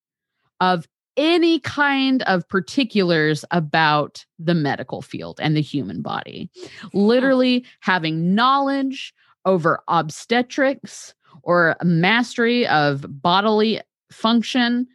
of 0.60 0.88
any 1.18 1.58
kind 1.58 2.22
of 2.22 2.48
particulars 2.48 3.44
about 3.50 4.24
the 4.38 4.54
medical 4.54 5.02
field 5.02 5.38
and 5.42 5.56
the 5.56 5.60
human 5.60 6.00
body. 6.00 6.48
Literally 6.94 7.66
having 7.80 8.34
knowledge 8.34 9.12
over 9.44 9.82
obstetrics 9.88 11.12
or 11.42 11.76
mastery 11.82 12.66
of 12.68 13.04
bodily 13.20 13.80
function, 14.10 14.86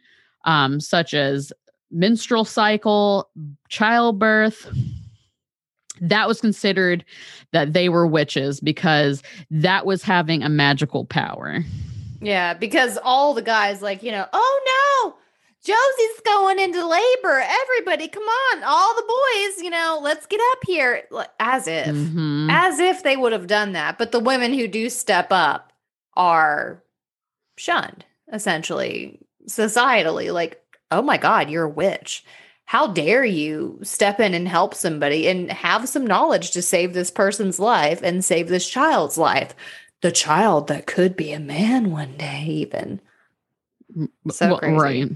um, 0.46 0.80
such 0.80 1.14
as 1.14 1.52
menstrual 1.90 2.44
cycle, 2.44 3.30
childbirth. 3.68 4.68
That 6.00 6.26
was 6.26 6.40
considered 6.40 7.04
that 7.52 7.72
they 7.72 7.88
were 7.88 8.06
witches 8.06 8.60
because 8.60 9.22
that 9.50 9.86
was 9.86 10.02
having 10.02 10.42
a 10.42 10.48
magical 10.48 11.04
power. 11.04 11.62
Yeah, 12.20 12.54
because 12.54 12.98
all 13.04 13.34
the 13.34 13.42
guys, 13.42 13.82
like, 13.82 14.02
you 14.02 14.10
know, 14.10 14.26
oh 14.32 15.04
no, 15.12 15.16
Josie's 15.64 16.20
going 16.26 16.58
into 16.58 16.86
labor. 16.86 17.42
Everybody, 17.42 18.06
come 18.08 18.22
on. 18.22 18.62
All 18.64 18.94
the 18.94 19.02
boys, 19.02 19.62
you 19.64 19.70
know, 19.70 19.98
let's 20.02 20.26
get 20.26 20.40
up 20.52 20.58
here. 20.66 21.04
As 21.40 21.66
if, 21.66 21.86
Mhm. 21.86 22.48
as 22.50 22.78
if 22.78 23.02
they 23.02 23.16
would 23.16 23.32
have 23.32 23.46
done 23.46 23.72
that. 23.72 23.96
But 23.96 24.12
the 24.12 24.20
women 24.20 24.52
who 24.52 24.68
do 24.68 24.90
step 24.90 25.28
up 25.30 25.72
are 26.16 26.82
shunned, 27.56 28.04
essentially, 28.30 29.18
societally. 29.48 30.32
Like, 30.32 30.62
oh 30.90 31.00
my 31.00 31.16
God, 31.16 31.48
you're 31.48 31.64
a 31.64 31.68
witch. 31.68 32.24
How 32.66 32.86
dare 32.86 33.24
you 33.24 33.78
step 33.82 34.20
in 34.20 34.34
and 34.34 34.46
help 34.46 34.74
somebody 34.74 35.28
and 35.28 35.50
have 35.50 35.88
some 35.88 36.06
knowledge 36.06 36.50
to 36.52 36.62
save 36.62 36.92
this 36.92 37.10
person's 37.10 37.58
life 37.58 38.00
and 38.02 38.24
save 38.24 38.48
this 38.48 38.68
child's 38.68 39.16
life? 39.16 39.54
The 40.02 40.12
child 40.12 40.68
that 40.68 40.86
could 40.86 41.16
be 41.16 41.32
a 41.32 41.40
man 41.40 41.90
one 41.90 42.16
day, 42.18 42.44
even. 42.48 43.00
So 44.30 44.58
crazy. 44.58 44.76
Right. 44.76 45.10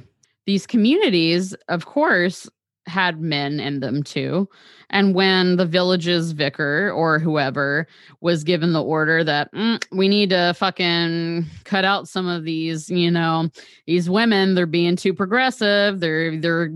These 0.49 0.67
communities, 0.67 1.55
of 1.69 1.85
course, 1.85 2.49
had 2.87 3.21
men 3.21 3.61
in 3.61 3.81
them 3.81 4.03
too. 4.03 4.49
And 4.89 5.15
when 5.15 5.57
the 5.57 5.67
village's 5.67 6.33
vicar 6.33 6.91
or 6.91 7.19
whoever 7.19 7.87
was 8.23 8.45
given 8.45 8.73
the 8.73 8.83
order 8.83 9.23
that 9.25 9.53
"Mm, 9.53 9.85
we 9.93 10.09
need 10.09 10.31
to 10.31 10.55
fucking 10.57 11.45
cut 11.65 11.85
out 11.85 12.09
some 12.09 12.27
of 12.27 12.45
these, 12.45 12.89
you 12.89 13.11
know, 13.11 13.51
these 13.87 14.09
women, 14.09 14.55
they're 14.55 14.65
being 14.65 14.97
too 14.97 15.13
progressive. 15.13 16.01
They're 16.01 16.41
they're 16.41 16.71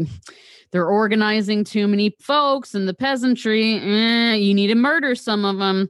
they're 0.70 0.90
organizing 0.90 1.64
too 1.64 1.88
many 1.88 2.14
folks 2.20 2.74
in 2.74 2.84
the 2.84 2.94
peasantry. 2.94 3.78
Eh, 3.78 4.34
you 4.34 4.52
need 4.52 4.68
to 4.68 4.74
murder 4.74 5.14
some 5.14 5.44
of 5.46 5.56
them 5.58 5.88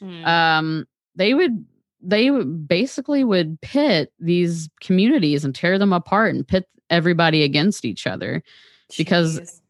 Hmm. 0.00 0.24
um 0.24 0.86
they 1.16 1.34
would 1.34 1.64
they 2.00 2.30
basically 2.30 3.24
would 3.24 3.60
pit 3.60 4.12
these 4.20 4.68
communities 4.80 5.44
and 5.44 5.54
tear 5.54 5.78
them 5.78 5.92
apart 5.92 6.34
and 6.34 6.46
pit 6.46 6.66
everybody 6.90 7.42
against 7.42 7.84
each 7.84 8.06
other 8.06 8.42
because- 8.96 9.60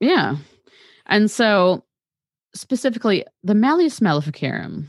yeah. 0.00 0.36
And 1.06 1.30
so 1.30 1.84
specifically 2.54 3.24
the 3.42 3.54
malleus 3.54 4.00
maleficarum 4.00 4.88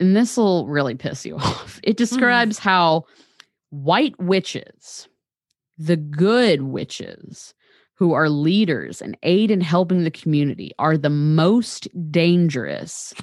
and 0.00 0.16
this 0.16 0.36
will 0.36 0.66
really 0.66 0.94
piss 0.94 1.24
you 1.24 1.36
off. 1.38 1.80
It 1.82 1.94
mm. 1.94 1.96
describes 1.96 2.58
how 2.58 3.06
white 3.70 4.18
witches 4.20 5.08
the 5.78 5.96
good 5.96 6.62
witches 6.62 7.54
who 7.94 8.12
are 8.12 8.28
leaders 8.28 9.00
and 9.00 9.16
aid 9.22 9.50
in 9.50 9.60
helping 9.60 10.04
the 10.04 10.10
community 10.10 10.72
are 10.78 10.98
the 10.98 11.10
most 11.10 11.88
dangerous 12.10 13.14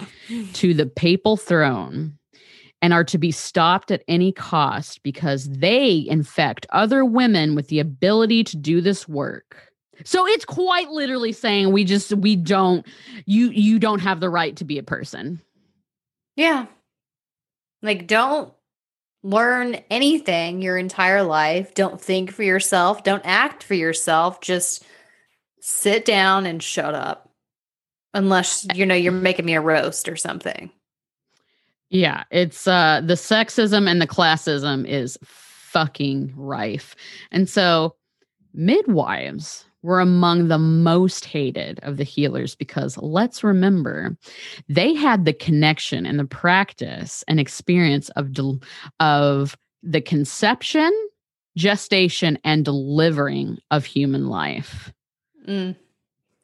to 0.53 0.73
the 0.73 0.85
papal 0.85 1.37
throne 1.37 2.17
and 2.81 2.93
are 2.93 3.03
to 3.03 3.17
be 3.17 3.31
stopped 3.31 3.91
at 3.91 4.03
any 4.07 4.31
cost 4.31 5.03
because 5.03 5.49
they 5.49 6.05
infect 6.07 6.65
other 6.71 7.03
women 7.03 7.55
with 7.55 7.67
the 7.67 7.79
ability 7.79 8.43
to 8.45 8.57
do 8.57 8.81
this 8.81 9.07
work. 9.07 9.57
So 10.05 10.25
it's 10.25 10.45
quite 10.45 10.89
literally 10.89 11.33
saying 11.33 11.73
we 11.73 11.83
just 11.83 12.13
we 12.13 12.35
don't 12.37 12.85
you 13.25 13.49
you 13.49 13.79
don't 13.79 13.99
have 13.99 14.21
the 14.21 14.29
right 14.29 14.55
to 14.55 14.63
be 14.63 14.77
a 14.77 14.83
person. 14.83 15.41
Yeah. 16.35 16.67
Like, 17.81 18.07
don't 18.07 18.53
learn 19.23 19.75
anything 19.89 20.61
your 20.61 20.77
entire 20.77 21.23
life. 21.23 21.73
Don't 21.73 21.99
think 21.99 22.31
for 22.31 22.43
yourself. 22.43 23.03
Don't 23.03 23.25
act 23.25 23.63
for 23.63 23.73
yourself. 23.73 24.39
Just 24.41 24.85
sit 25.59 26.05
down 26.05 26.45
and 26.45 26.63
shut 26.63 26.95
up. 26.95 27.29
Unless, 28.13 28.67
you 28.73 28.85
know, 28.85 28.95
you're 28.95 29.11
making 29.11 29.45
me 29.45 29.53
a 29.53 29.61
roast 29.61 30.09
or 30.09 30.15
something. 30.15 30.71
Yeah, 31.89 32.23
it's 32.31 32.67
uh 32.67 33.01
the 33.03 33.15
sexism 33.15 33.89
and 33.89 34.01
the 34.01 34.07
classism 34.07 34.87
is 34.87 35.17
fucking 35.23 36.33
rife. 36.35 36.95
And 37.31 37.49
so 37.49 37.95
midwives 38.53 39.65
were 39.81 39.99
among 39.99 40.47
the 40.47 40.57
most 40.57 41.25
hated 41.25 41.79
of 41.83 41.97
the 41.97 42.03
healers 42.03 42.53
because 42.55 42.97
let's 42.97 43.43
remember 43.43 44.17
they 44.67 44.93
had 44.93 45.25
the 45.25 45.33
connection 45.33 46.05
and 46.05 46.19
the 46.19 46.25
practice 46.25 47.23
and 47.27 47.39
experience 47.39 48.09
of 48.09 48.33
del- 48.33 48.61
of 48.99 49.55
the 49.81 50.01
conception, 50.01 50.91
gestation 51.55 52.37
and 52.43 52.65
delivering 52.65 53.57
of 53.71 53.85
human 53.85 54.27
life. 54.27 54.91
Mm. 55.47 55.75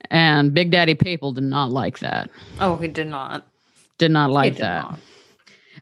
And 0.09 0.53
Big 0.53 0.71
Daddy 0.71 0.95
Papal 0.95 1.33
did 1.33 1.43
not 1.43 1.71
like 1.71 1.99
that. 1.99 2.29
Oh, 2.59 2.77
he 2.77 2.87
did 2.87 3.07
not. 3.07 3.45
Did 3.97 4.11
not 4.11 4.29
like 4.31 4.57
that. 4.57 4.83
not. 4.83 4.99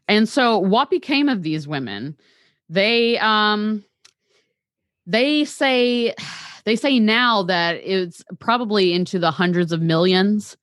And 0.08 0.28
so 0.28 0.58
what 0.58 0.89
became 0.89 1.30
of 1.30 1.44
these 1.44 1.68
women? 1.68 2.18
They 2.70 3.18
um 3.20 3.84
they 5.06 5.46
say 5.46 6.13
they 6.66 6.76
say 6.76 7.00
now 7.00 7.44
that 7.44 7.76
it's 7.84 8.24
probably 8.39 8.93
into 8.93 9.20
the 9.20 9.32
hundreds 9.32 9.72
of 9.72 9.82
millions 9.82 10.58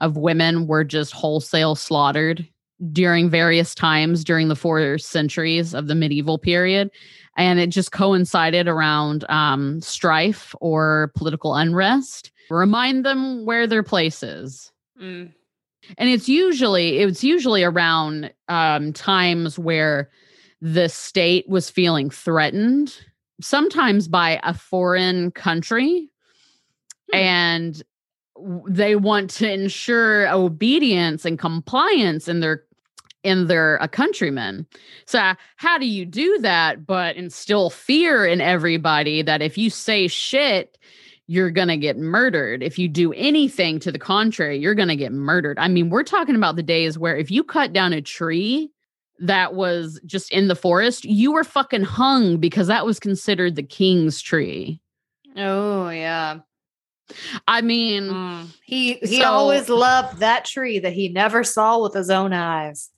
of 0.00 0.16
women 0.16 0.66
were 0.66 0.84
just 0.84 1.12
wholesale 1.12 1.74
slaughtered 1.74 2.46
during 2.92 3.30
various 3.30 3.74
times 3.74 4.24
during 4.24 4.48
the 4.48 4.56
four 4.56 4.98
centuries 4.98 5.74
of 5.74 5.86
the 5.86 5.94
medieval 5.94 6.38
period 6.38 6.90
and 7.36 7.60
it 7.60 7.68
just 7.68 7.92
coincided 7.92 8.66
around 8.66 9.24
um, 9.30 9.80
strife 9.80 10.54
or 10.60 11.12
political 11.14 11.54
unrest 11.54 12.32
remind 12.50 13.06
them 13.06 13.46
where 13.46 13.66
their 13.66 13.84
place 13.84 14.22
is 14.22 14.72
Mm. 15.00 15.32
And 15.98 16.08
it's 16.08 16.28
usually 16.28 16.98
it's 16.98 17.24
usually 17.24 17.62
around 17.62 18.32
um, 18.48 18.92
times 18.92 19.58
where 19.58 20.10
the 20.60 20.88
state 20.88 21.48
was 21.48 21.70
feeling 21.70 22.10
threatened 22.10 22.96
sometimes 23.40 24.08
by 24.08 24.40
a 24.42 24.54
foreign 24.54 25.30
country 25.30 26.08
Hmm. 27.12 27.16
and 27.16 27.82
they 28.68 28.96
want 28.96 29.30
to 29.30 29.52
ensure 29.52 30.28
obedience 30.28 31.24
and 31.24 31.38
compliance 31.38 32.28
in 32.28 32.40
their 32.40 32.64
in 33.22 33.46
their 33.46 33.80
uh, 33.82 33.86
countrymen 33.86 34.66
so 35.06 35.32
how 35.56 35.78
do 35.78 35.86
you 35.86 36.04
do 36.04 36.38
that 36.40 36.84
but 36.84 37.16
instill 37.16 37.70
fear 37.70 38.26
in 38.26 38.40
everybody 38.40 39.22
that 39.22 39.40
if 39.40 39.56
you 39.56 39.70
say 39.70 40.08
shit 40.08 40.76
you're 41.26 41.50
going 41.50 41.68
to 41.68 41.76
get 41.76 41.96
murdered. 41.96 42.62
If 42.62 42.78
you 42.78 42.88
do 42.88 43.12
anything 43.14 43.78
to 43.80 43.90
the 43.92 43.98
contrary, 43.98 44.58
you're 44.58 44.74
going 44.74 44.88
to 44.88 44.96
get 44.96 45.12
murdered. 45.12 45.58
I 45.58 45.68
mean, 45.68 45.88
we're 45.90 46.02
talking 46.02 46.36
about 46.36 46.56
the 46.56 46.62
days 46.62 46.98
where 46.98 47.16
if 47.16 47.30
you 47.30 47.42
cut 47.44 47.72
down 47.72 47.92
a 47.92 48.02
tree 48.02 48.70
that 49.20 49.54
was 49.54 50.00
just 50.04 50.30
in 50.32 50.48
the 50.48 50.56
forest, 50.56 51.04
you 51.04 51.32
were 51.32 51.44
fucking 51.44 51.84
hung 51.84 52.36
because 52.38 52.66
that 52.66 52.84
was 52.84 52.98
considered 53.00 53.54
the 53.56 53.62
king's 53.62 54.20
tree. 54.20 54.80
Oh 55.36 55.88
yeah. 55.88 56.40
I 57.48 57.60
mean, 57.60 58.04
Mm. 58.04 58.46
He 58.64 58.94
he 58.94 59.20
So- 59.20 59.24
always 59.30 59.68
loved 59.68 60.18
that 60.20 60.44
tree 60.44 60.78
that 60.78 60.92
he 60.92 61.08
never 61.08 61.44
saw 61.44 61.82
with 61.82 61.94
his 61.94 62.10
own 62.10 62.32
eyes. 62.32 62.90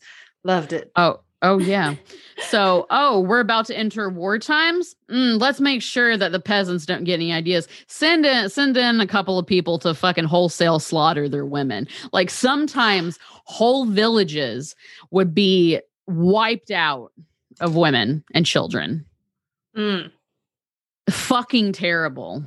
Loved 0.45 0.73
it. 0.73 0.91
oh, 0.97 1.21
oh 1.43 1.59
yeah. 1.59 1.95
So, 2.39 2.87
oh, 2.91 3.21
we're 3.21 3.41
about 3.41 3.67
to 3.67 3.77
enter 3.77 4.11
war 4.11 4.39
times. 4.39 4.95
Mm, 5.11 5.41
let's 5.41 5.61
make 5.61 5.81
sure 5.81 6.17
that 6.17 6.33
the 6.33 6.41
peasants 6.41 6.85
don't 6.85 7.05
get 7.05 7.15
any 7.15 7.33
ideas. 7.33 7.67
Send 7.87 8.27
in, 8.27 8.51
send 8.51 8.77
in 8.77 9.01
a 9.01 9.07
couple 9.07 9.39
of 9.39 9.47
people 9.47 9.79
to 9.81 9.95
fucking 9.95 10.25
wholesale 10.25 10.79
slaughter 10.79 11.29
their 11.29 11.47
women. 11.47 11.89
Like 12.13 12.29
sometimes 12.29 13.19
whole 13.45 13.87
villages 13.87 14.77
would 15.11 15.35
be 15.35 15.81
wiped 16.07 16.71
out 16.71 17.13
of 17.61 17.75
women 17.75 18.23
and 18.35 18.45
children. 18.45 19.05
Mm. 19.77 20.11
Fucking 21.09 21.73
terrible. 21.73 22.45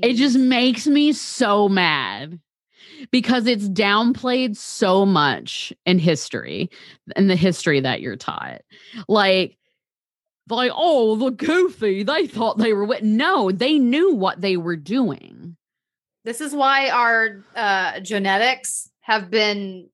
It 0.00 0.14
just 0.14 0.38
makes 0.38 0.86
me 0.86 1.12
so 1.12 1.68
mad 1.68 2.38
because 3.10 3.46
it's 3.46 3.68
downplayed 3.68 4.56
so 4.56 5.04
much 5.04 5.72
in 5.86 5.98
history 5.98 6.70
in 7.16 7.28
the 7.28 7.36
history 7.36 7.80
that 7.80 8.00
you're 8.00 8.16
taught. 8.16 8.62
Like, 9.08 9.58
like, 10.48 10.72
oh, 10.74 11.16
the 11.16 11.30
goofy, 11.30 12.02
they 12.02 12.26
thought 12.26 12.58
they 12.58 12.72
were 12.72 12.84
wit. 12.84 13.04
No, 13.04 13.50
they 13.50 13.78
knew 13.78 14.14
what 14.14 14.40
they 14.40 14.56
were 14.56 14.76
doing. 14.76 15.56
This 16.24 16.40
is 16.40 16.54
why 16.54 16.90
our 16.90 17.44
uh, 17.56 18.00
genetics 18.00 18.90
have 19.00 19.30
been 19.30 19.88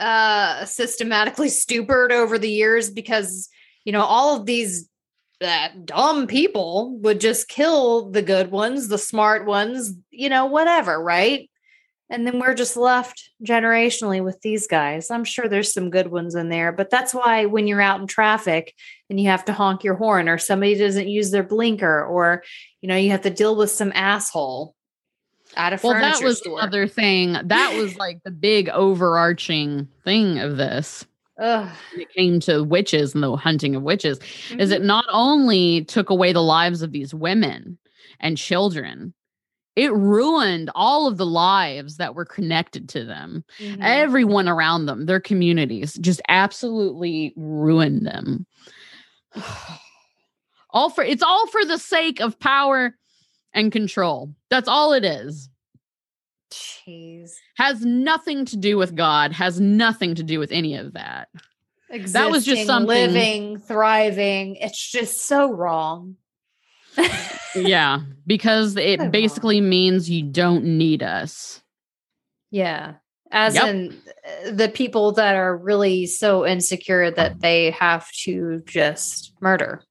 uh, 0.00 0.64
systematically 0.64 1.48
stupid 1.48 2.12
over 2.12 2.38
the 2.38 2.50
years 2.50 2.90
because, 2.90 3.48
you 3.84 3.92
know, 3.92 4.02
all 4.02 4.36
of 4.36 4.46
these 4.46 4.88
uh, 5.42 5.68
dumb 5.84 6.26
people 6.26 6.98
would 7.00 7.20
just 7.20 7.48
kill 7.48 8.10
the 8.10 8.22
good 8.22 8.50
ones, 8.50 8.88
the 8.88 8.98
smart 8.98 9.46
ones, 9.46 9.92
you 10.10 10.28
know, 10.28 10.46
whatever, 10.46 11.02
right? 11.02 11.50
And 12.08 12.24
then 12.24 12.38
we're 12.38 12.54
just 12.54 12.76
left 12.76 13.30
generationally 13.44 14.22
with 14.22 14.40
these 14.40 14.68
guys. 14.68 15.10
I'm 15.10 15.24
sure 15.24 15.48
there's 15.48 15.72
some 15.72 15.90
good 15.90 16.06
ones 16.06 16.36
in 16.36 16.48
there, 16.50 16.70
but 16.70 16.88
that's 16.88 17.12
why 17.12 17.46
when 17.46 17.66
you're 17.66 17.80
out 17.80 18.00
in 18.00 18.06
traffic 18.06 18.74
and 19.10 19.18
you 19.18 19.28
have 19.28 19.44
to 19.46 19.52
honk 19.52 19.82
your 19.82 19.96
horn 19.96 20.28
or 20.28 20.38
somebody 20.38 20.76
doesn't 20.76 21.08
use 21.08 21.32
their 21.32 21.42
blinker 21.42 22.04
or, 22.04 22.44
you 22.80 22.88
know, 22.88 22.94
you 22.96 23.10
have 23.10 23.22
to 23.22 23.30
deal 23.30 23.56
with 23.56 23.70
some 23.72 23.90
asshole 23.92 24.74
at 25.56 25.72
a 25.72 25.80
Well, 25.82 25.94
furniture 25.94 26.18
that 26.18 26.24
was 26.24 26.38
store. 26.38 26.60
another 26.60 26.86
thing. 26.86 27.32
That 27.44 27.74
was 27.76 27.96
like 27.98 28.22
the 28.22 28.30
big 28.30 28.68
overarching 28.68 29.88
thing 30.04 30.38
of 30.38 30.56
this. 30.56 31.04
Ugh. 31.40 31.68
It 31.96 32.08
came 32.14 32.38
to 32.40 32.62
witches 32.62 33.14
and 33.14 33.22
the 33.24 33.34
hunting 33.36 33.74
of 33.74 33.82
witches, 33.82 34.18
is 34.58 34.70
Mhm. 34.70 34.76
it 34.76 34.82
not 34.82 35.04
only 35.10 35.84
took 35.84 36.08
away 36.10 36.32
the 36.32 36.42
lives 36.42 36.82
of 36.82 36.92
these 36.92 37.12
women 37.12 37.78
and 38.20 38.38
children, 38.38 39.12
it 39.76 39.92
ruined 39.92 40.70
all 40.74 41.06
of 41.06 41.18
the 41.18 41.26
lives 41.26 41.98
that 41.98 42.14
were 42.14 42.24
connected 42.24 42.88
to 42.88 43.04
them. 43.04 43.44
Mhm. 43.60 43.78
Everyone 43.80 44.48
around 44.48 44.86
them, 44.86 45.04
their 45.06 45.20
communities, 45.20 45.94
just 45.94 46.20
absolutely 46.28 47.34
ruined 47.36 48.06
them. 48.06 48.46
all 50.70 50.90
for 50.90 51.04
it's 51.04 51.22
all 51.22 51.46
for 51.48 51.64
the 51.64 51.78
sake 51.78 52.20
of 52.20 52.38
power 52.40 52.96
and 53.52 53.70
control. 53.70 54.34
That's 54.50 54.68
all 54.68 54.92
it 54.92 55.04
is. 55.04 55.48
Jeez. 56.50 57.32
Has 57.56 57.84
nothing 57.84 58.44
to 58.46 58.56
do 58.56 58.78
with 58.78 58.94
God, 58.94 59.32
has 59.32 59.60
nothing 59.60 60.14
to 60.14 60.22
do 60.22 60.38
with 60.38 60.52
any 60.52 60.76
of 60.76 60.94
that. 60.94 61.28
That 61.90 62.30
was 62.30 62.44
just 62.44 62.66
something- 62.66 62.88
living, 62.88 63.58
thriving. 63.58 64.56
It's 64.56 64.90
just 64.90 65.26
so 65.26 65.50
wrong. 65.52 66.16
Yeah, 67.54 68.00
because 68.26 68.74
So 68.74 68.80
it 68.80 69.00
wrong. 69.00 69.10
basically 69.10 69.60
means 69.60 70.10
you 70.10 70.22
don't 70.22 70.64
need 70.64 71.02
us. 71.02 71.62
Yeah. 72.50 72.94
As 73.32 73.54
Yep. 73.56 73.66
in 73.68 73.96
uh, 74.46 74.50
the 74.52 74.68
people 74.68 75.12
that 75.12 75.34
are 75.34 75.56
really 75.56 76.06
so 76.06 76.46
insecure 76.46 77.10
that 77.10 77.40
they 77.40 77.70
have 77.72 78.08
to 78.24 78.62
just 78.66 79.32
murder 79.40 79.82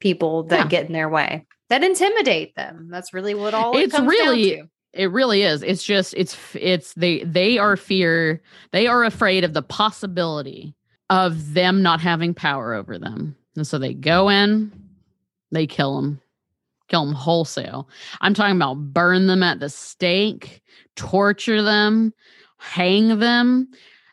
people 0.00 0.44
that 0.44 0.58
Yeah. 0.64 0.68
get 0.68 0.86
in 0.86 0.92
their 0.92 1.08
way, 1.08 1.46
that 1.70 1.82
intimidate 1.82 2.54
them. 2.56 2.88
That's 2.90 3.14
really 3.14 3.34
what 3.34 3.54
all 3.54 3.76
it 3.76 3.84
It's 3.84 3.94
comes 3.94 4.08
really-. 4.08 4.62
It 4.92 5.10
really 5.10 5.42
is. 5.42 5.62
It's 5.64 5.82
just 5.82 6.14
it's 6.14 6.36
it's 6.54 6.92
they 6.94 7.24
they 7.24 7.58
are 7.58 7.76
fear 7.76 8.40
they 8.70 8.86
are 8.86 9.02
afraid 9.02 9.42
of 9.42 9.52
the 9.52 9.62
possibility 9.62 10.76
of 11.10 11.52
them 11.54 11.82
not 11.82 12.00
having 12.00 12.32
power 12.32 12.74
over 12.74 12.96
them. 12.98 13.34
And 13.56 13.66
so 13.66 13.78
they 13.78 13.92
go 13.92 14.28
in, 14.28 14.70
they 15.50 15.66
kill 15.66 16.00
them. 16.00 16.20
Kill 16.88 17.06
them 17.06 17.14
wholesale. 17.14 17.88
I'm 18.20 18.34
talking 18.34 18.56
about 18.56 18.92
burn 18.92 19.26
them 19.26 19.42
at 19.42 19.60
the 19.60 19.70
stake, 19.70 20.62
torture 20.96 21.62
them, 21.62 22.12
hang 22.58 23.18
them, 23.18 23.68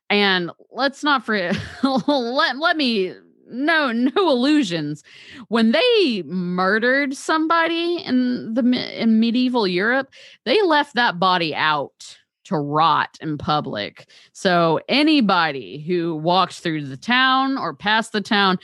and 0.10 0.52
let's 0.72 1.04
not 1.04 1.26
forget 1.26 1.58
let 1.84 2.58
let 2.58 2.78
me 2.78 3.14
no 3.48 3.92
no 3.92 4.30
illusions 4.30 5.04
when 5.48 5.72
they 5.72 6.24
murdered 6.26 7.14
somebody 7.14 7.98
in 7.98 8.54
the 8.54 8.62
in 9.02 9.20
medieval 9.20 9.68
Europe 9.68 10.10
they 10.46 10.62
left 10.62 10.96
that 10.96 11.20
body 11.20 11.56
out 11.56 12.18
to 12.44 12.58
rot 12.58 13.18
in 13.22 13.38
public. 13.38 14.10
So 14.34 14.82
anybody 14.90 15.80
who 15.80 16.16
walked 16.16 16.56
through 16.60 16.86
the 16.86 16.98
town 16.98 17.58
or 17.58 17.74
past 17.74 18.12
the 18.12 18.20
town, 18.22 18.58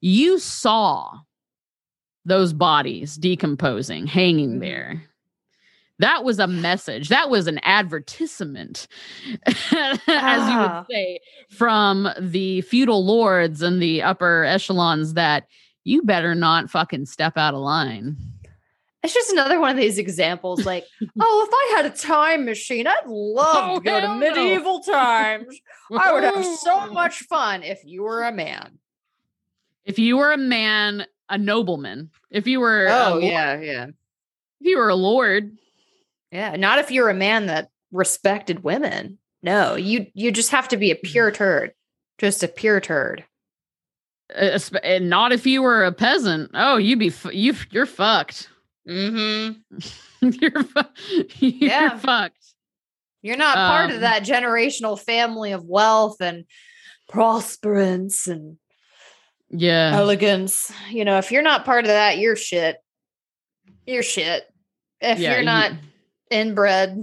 you 0.00 0.38
saw 0.38 1.10
those 2.24 2.52
bodies 2.52 3.16
decomposing, 3.16 4.06
hanging 4.06 4.56
Mhm. 4.56 4.60
there. 4.60 5.02
That 6.00 6.24
was 6.24 6.38
a 6.40 6.46
message. 6.48 7.08
That 7.08 7.30
was 7.30 7.46
an 7.46 7.60
advertisement, 7.62 8.88
as 9.46 9.56
you 9.70 9.78
Ah. 10.08 10.84
would 10.88 10.94
say, 10.94 11.20
from 11.50 12.08
the 12.18 12.62
feudal 12.62 13.04
lords 13.04 13.62
and 13.62 13.80
the 13.80 14.02
upper 14.02 14.44
echelons 14.44 15.14
that 15.14 15.46
you 15.84 16.02
better 16.02 16.34
not 16.34 16.70
fucking 16.70 17.06
step 17.06 17.36
out 17.36 17.54
of 17.54 17.60
line. 17.60 18.16
It's 19.04 19.12
just 19.12 19.30
another 19.32 19.60
one 19.60 19.70
of 19.72 19.76
these 19.76 19.98
examples 19.98 20.64
like, 20.64 20.86
oh, 21.20 21.46
if 21.46 21.52
I 21.52 21.76
had 21.76 21.86
a 21.92 21.94
time 21.96 22.46
machine, 22.46 22.86
I'd 22.86 23.02
love 23.06 23.70
Oh, 23.70 23.78
to 23.78 23.84
go 23.84 24.00
to 24.00 24.06
hell 24.06 24.18
no. 24.18 24.30
medieval 24.30 24.80
times. 24.80 25.54
I 25.96 26.12
would 26.12 26.24
have 26.24 26.44
so 26.44 26.86
much 26.92 27.20
fun 27.24 27.62
if 27.62 27.80
you 27.84 28.02
were 28.02 28.22
a 28.24 28.32
man. 28.32 28.78
If 29.84 29.98
you 29.98 30.16
were 30.16 30.32
a 30.32 30.38
man, 30.38 31.04
a 31.28 31.38
nobleman. 31.38 32.10
If 32.30 32.46
you 32.46 32.60
were, 32.60 32.86
Oh, 32.88 33.10
lord- 33.12 33.24
yeah, 33.24 33.60
yeah. 33.60 33.86
If 33.86 34.66
you 34.68 34.78
were 34.78 34.88
a 34.88 34.94
lord, 34.94 35.56
Yeah. 36.30 36.56
Not 36.56 36.78
if 36.80 36.90
you're 36.90 37.08
a 37.10 37.14
man 37.14 37.46
that 37.46 37.68
respected 37.92 38.64
women. 38.64 39.18
No, 39.42 39.74
you 39.76 40.06
you 40.14 40.32
just 40.32 40.50
have 40.50 40.68
to 40.68 40.76
be 40.76 40.90
a 40.90 40.96
pure 40.96 41.30
turd. 41.30 41.72
Just 42.18 42.42
a 42.42 42.48
pure 42.48 42.80
turd. 42.80 43.24
uh, 44.34 44.58
and 44.82 45.10
not 45.10 45.32
if 45.32 45.46
you 45.46 45.60
were 45.62 45.84
a 45.84 45.92
peasant. 45.92 46.50
Oh, 46.54 46.76
you'd 46.78 46.98
be 46.98 47.12
you. 47.32 47.54
You're 47.70 47.86
fucked. 47.86 48.48
Mm-hmm. 48.88 49.78
you're 50.40 50.62
fu- 50.64 51.36
you're 51.46 51.70
Yeah. 51.70 51.98
fucked. 51.98 52.38
You're 53.22 53.36
not 53.36 53.54
part 53.56 53.90
Um, 53.90 53.96
of 53.96 54.00
that 54.00 54.22
generational 54.24 54.98
family 55.00 55.52
of 55.52 55.64
wealth 55.64 56.20
and 56.20 56.44
prosperance 57.08 58.26
and 58.26 58.56
Yeah. 59.56 59.92
elegance. 59.94 60.72
You 60.90 61.04
know, 61.04 61.18
if 61.18 61.30
you're 61.30 61.42
not 61.42 61.64
part 61.64 61.84
of 61.84 61.88
that, 61.88 62.18
you're 62.18 62.36
shit. 62.36 62.76
You're 63.86 64.02
shit. 64.02 64.44
If 65.00 65.18
Yeah, 65.18 65.30
you're 65.30 65.38
you- 65.40 65.44
not 65.44 65.72
inbred. 66.30 67.02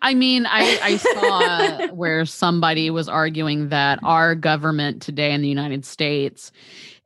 I 0.00 0.14
mean, 0.14 0.46
I, 0.46 0.78
I 0.82 0.96
saw 0.96 1.86
where 1.94 2.24
somebody 2.24 2.88
was 2.88 3.06
arguing 3.06 3.68
that 3.68 3.98
our 4.02 4.34
government 4.34 5.02
today 5.02 5.32
in 5.32 5.42
the 5.42 5.48
United 5.48 5.84
States 5.84 6.50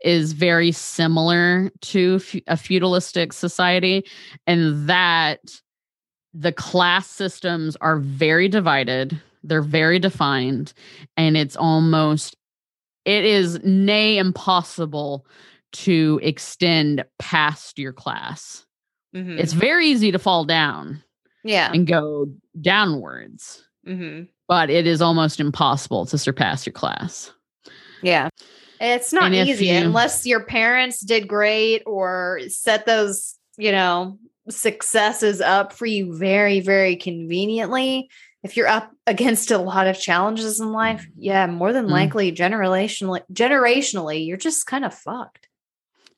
is 0.05 0.33
very 0.33 0.71
similar 0.71 1.71
to 1.81 2.21
a 2.47 2.57
feudalistic 2.57 3.33
society, 3.33 4.05
and 4.47 4.89
that 4.89 5.41
the 6.35 6.53
class 6.53 7.09
systems 7.09 7.77
are 7.81 7.99
very 7.99 8.49
divided, 8.49 9.21
they're 9.43 9.61
very 9.63 9.99
defined, 9.99 10.73
and 11.17 11.37
it's 11.37 11.57
almost, 11.57 12.37
it 13.05 13.25
is 13.25 13.59
nay 13.65 14.19
impossible 14.19 15.27
to 15.73 16.21
extend 16.23 17.05
past 17.19 17.79
your 17.79 17.93
class. 17.93 18.65
Mhm. 19.15 19.39
It's 19.39 19.53
very 19.53 19.87
easy 19.89 20.13
to 20.13 20.19
fall 20.19 20.45
down 20.45 21.03
yeah. 21.45 21.71
and 21.73 21.87
go 21.87 22.29
downwards 22.61 23.65
hmm 23.85 24.23
but 24.49 24.69
it 24.71 24.87
is 24.87 25.01
almost 25.01 25.41
impossible 25.41 26.05
to 26.07 26.19
surpass 26.19 26.67
your 26.67 26.73
class. 26.75 27.33
Yeah. 28.03 28.29
It's 28.81 29.13
not 29.13 29.33
And 29.33 29.49
easy 29.49 29.67
you- 29.67 29.79
unless 29.79 30.27
your 30.27 30.45
parents 30.45 31.01
did 31.01 31.27
great 31.27 31.83
or 31.87 32.41
set 32.49 32.85
those, 32.85 33.39
you 33.57 33.73
know, 33.73 34.19
successes 34.49 35.41
up 35.41 35.73
for 35.73 35.87
you 35.87 36.17
very, 36.17 36.61
very 36.61 36.97
conveniently. 36.97 38.09
if 38.43 38.57
you're 38.57 38.67
up 38.69 38.91
against 39.07 39.51
a 39.53 39.59
lot 39.59 39.87
of 39.87 39.99
challenges 39.99 40.59
in 40.61 40.73
life, 40.73 41.07
yeah, 41.17 41.47
more 41.47 41.73
than 41.73 41.87
Mm. 41.87 41.91
likely 41.91 42.33
generationally 42.33 43.21
generationally, 43.33 44.27
you're 44.27 44.37
just 44.37 44.67
kind 44.67 44.85
of 44.85 44.93
fucked. 44.93 45.49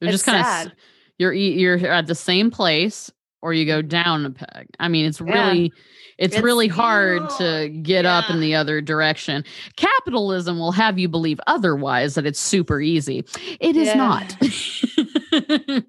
You're 0.00 0.08
It's 0.10 0.24
just 0.24 0.26
kind 0.26 0.68
of 0.68 0.72
you're 1.18 1.32
you're 1.32 1.76
at 1.86 2.06
the 2.06 2.14
same 2.14 2.50
place 2.50 3.10
or 3.42 3.52
you 3.52 3.66
go 3.66 3.82
down 3.82 4.24
a 4.24 4.30
peg. 4.30 4.68
I 4.80 4.88
mean, 4.88 5.04
it's 5.06 5.20
Yeah. 5.20 5.32
really 5.50 5.72
it's, 6.16 6.32
It's- 6.34 6.42
really 6.44 6.68
hard 6.68 7.28
to 7.38 7.68
get 7.82 8.06
up 8.06 8.30
in 8.30 8.40
the 8.40 8.54
other 8.54 8.80
direction. 8.80 9.44
Capitalism 9.76 10.58
will 10.58 10.70
have 10.72 10.96
you 10.98 11.08
believe 11.08 11.40
otherwise 11.48 12.14
that 12.14 12.24
it's 12.24 12.38
super 12.40 12.80
easy. 12.80 13.24
It 13.60 13.76
is 13.76 13.88
Yeah. 13.88 13.94
not. 13.96 14.36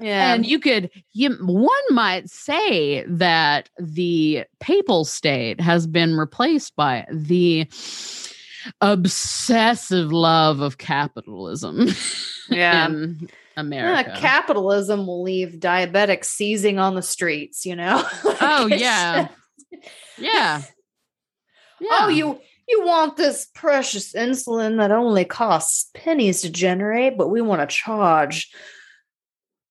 Yeah. 0.00 0.34
And 0.34 0.44
you 0.46 0.58
could 0.58 0.90
you 1.12 1.34
one 1.40 1.70
might 1.90 2.28
say 2.28 3.04
that 3.06 3.68
the 3.78 4.44
papal 4.60 5.04
state 5.04 5.60
has 5.60 5.86
been 5.86 6.16
replaced 6.16 6.74
by 6.76 7.06
the 7.10 7.66
obsessive 8.80 10.12
love 10.12 10.60
of 10.60 10.78
capitalism 10.78 11.88
Yeah. 12.50 12.86
in 12.86 13.18
Yeah, 13.20 13.28
America. 13.56 14.14
capitalism 14.16 15.06
will 15.06 15.22
leave 15.22 15.54
diabetics 15.60 16.26
seizing 16.26 16.78
on 16.78 16.94
the 16.94 17.02
streets, 17.02 17.64
you 17.64 17.76
know? 17.76 18.02
Oh, 18.24 18.28
like, 18.28 18.38
Oh, 18.42 18.66
yeah. 18.66 19.28
just- 19.28 19.88
yeah. 20.18 20.62
Oh, 21.90 22.08
you 22.08 22.38
you 22.66 22.84
want 22.86 23.16
this 23.18 23.46
precious 23.54 24.14
insulin 24.14 24.78
that 24.78 24.90
only 24.90 25.24
costs 25.26 25.90
pennies 25.94 26.40
to 26.42 26.50
generate, 26.50 27.18
but 27.18 27.28
we 27.28 27.42
want 27.42 27.60
to 27.60 27.66
charge 27.76 28.50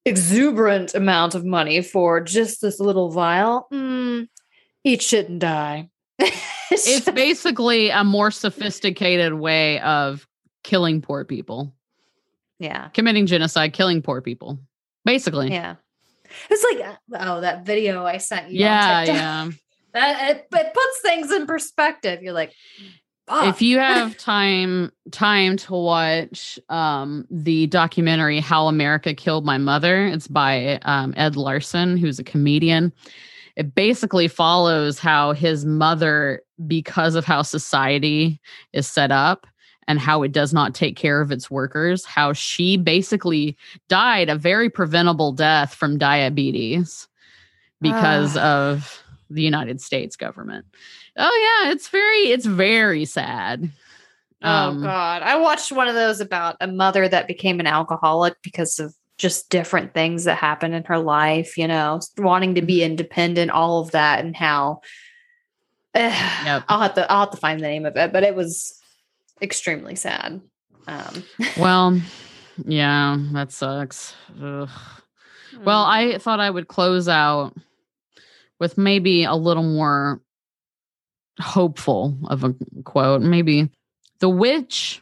exuberant 0.05 0.93
amount 0.95 1.35
of 1.35 1.45
money 1.45 1.81
for 1.81 2.21
just 2.21 2.61
this 2.61 2.79
little 2.79 3.09
vial. 3.09 3.67
Mm, 3.71 4.27
eat 4.83 5.01
shit 5.01 5.29
and 5.29 5.39
die. 5.39 5.89
it's 6.71 7.09
basically 7.11 7.89
a 7.89 8.03
more 8.03 8.31
sophisticated 8.31 9.33
way 9.33 9.79
of 9.79 10.27
killing 10.63 11.01
poor 11.01 11.25
people, 11.25 11.73
yeah. 12.59 12.89
committing 12.89 13.25
genocide, 13.25 13.73
killing 13.73 14.01
poor 14.01 14.21
people. 14.21 14.59
Basically. 15.05 15.51
Yeah. 15.51 15.75
It's 16.49 16.65
like 16.71 16.87
uh, 16.87 17.17
oh, 17.19 17.41
that 17.41 17.65
video 17.65 18.05
I 18.05 18.17
sent 18.17 18.49
you. 18.49 18.61
Yeah, 18.61 19.05
TikTok. 19.05 19.15
yeah. 19.15 19.49
That 19.93 20.31
it, 20.31 20.47
it 20.51 20.73
puts 20.73 21.01
things 21.03 21.31
in 21.31 21.45
perspective. 21.45 22.23
You're 22.23 22.33
like, 22.33 22.51
fuck. 23.27 23.47
if 23.47 23.61
you 23.61 23.79
have 23.79 24.17
time 24.17 24.91
time 25.11 25.57
to 25.57 25.73
watch 25.73 26.59
um 26.69 27.25
the 27.29 27.67
documentary 27.67 28.39
how 28.39 28.67
america 28.67 29.13
killed 29.13 29.45
my 29.45 29.57
mother 29.57 30.05
it's 30.05 30.27
by 30.27 30.77
um, 30.83 31.13
ed 31.17 31.35
larson 31.35 31.97
who's 31.97 32.19
a 32.19 32.23
comedian 32.23 32.91
it 33.55 33.75
basically 33.75 34.27
follows 34.27 34.97
how 34.97 35.31
his 35.31 35.63
mother 35.65 36.41
because 36.65 37.15
of 37.15 37.25
how 37.25 37.41
society 37.41 38.39
is 38.73 38.87
set 38.87 39.11
up 39.11 39.45
and 39.87 39.99
how 39.99 40.23
it 40.23 40.31
does 40.31 40.53
not 40.53 40.73
take 40.73 40.95
care 40.95 41.21
of 41.21 41.31
its 41.31 41.51
workers 41.51 42.05
how 42.05 42.33
she 42.33 42.77
basically 42.77 43.57
died 43.89 44.29
a 44.29 44.35
very 44.35 44.69
preventable 44.69 45.31
death 45.31 45.73
from 45.73 45.97
diabetes 45.97 47.07
because 47.81 48.37
of 48.37 49.02
the 49.29 49.41
united 49.41 49.81
states 49.81 50.15
government 50.15 50.65
oh 51.17 51.61
yeah 51.63 51.71
it's 51.71 51.89
very 51.89 52.31
it's 52.31 52.45
very 52.45 53.05
sad 53.05 53.71
Oh 54.45 54.49
um, 54.49 54.81
God. 54.81 55.21
I 55.21 55.37
watched 55.37 55.71
one 55.71 55.87
of 55.87 55.95
those 55.95 56.19
about 56.19 56.57
a 56.59 56.67
mother 56.67 57.07
that 57.07 57.27
became 57.27 57.61
an 57.61 57.67
alcoholic 57.67 58.35
because 58.41 58.77
of 58.77 58.93
just 59.17 59.49
different 59.49 59.93
things 59.93 60.25
that 60.25 60.37
happened 60.37 60.75
in 60.75 60.83
her 60.83 60.99
life, 60.99 61.57
you 61.57 61.65
know, 61.65 62.01
wanting 62.17 62.55
to 62.55 62.61
be 62.61 62.79
mm-hmm. 62.79 62.91
independent, 62.91 63.51
all 63.51 63.79
of 63.79 63.91
that, 63.91 64.19
and 64.19 64.35
how 64.35 64.81
Yep. 65.95 66.63
I'll 66.67 66.81
have 66.81 66.95
to 66.95 67.09
I'll 67.09 67.21
have 67.21 67.31
to 67.31 67.37
find 67.37 67.59
the 67.59 67.67
name 67.67 67.85
of 67.85 67.95
it, 67.95 68.11
but 68.11 68.23
it 68.23 68.35
was 68.35 68.77
extremely 69.41 69.95
sad. 69.95 70.41
Um 70.87 71.23
well 71.57 72.01
yeah 72.65 73.17
that 73.31 73.51
sucks 73.51 74.13
Ugh. 74.39 74.69
well 75.63 75.85
mm. 75.85 75.87
i 75.87 76.17
thought 76.19 76.39
i 76.39 76.49
would 76.49 76.67
close 76.67 77.07
out 77.07 77.55
with 78.63 78.77
maybe 78.77 79.25
a 79.25 79.35
little 79.35 79.61
more 79.61 80.21
hopeful 81.37 82.17
of 82.27 82.45
a 82.45 82.55
quote 82.85 83.21
maybe 83.21 83.69
the 84.19 84.29
witch 84.29 85.01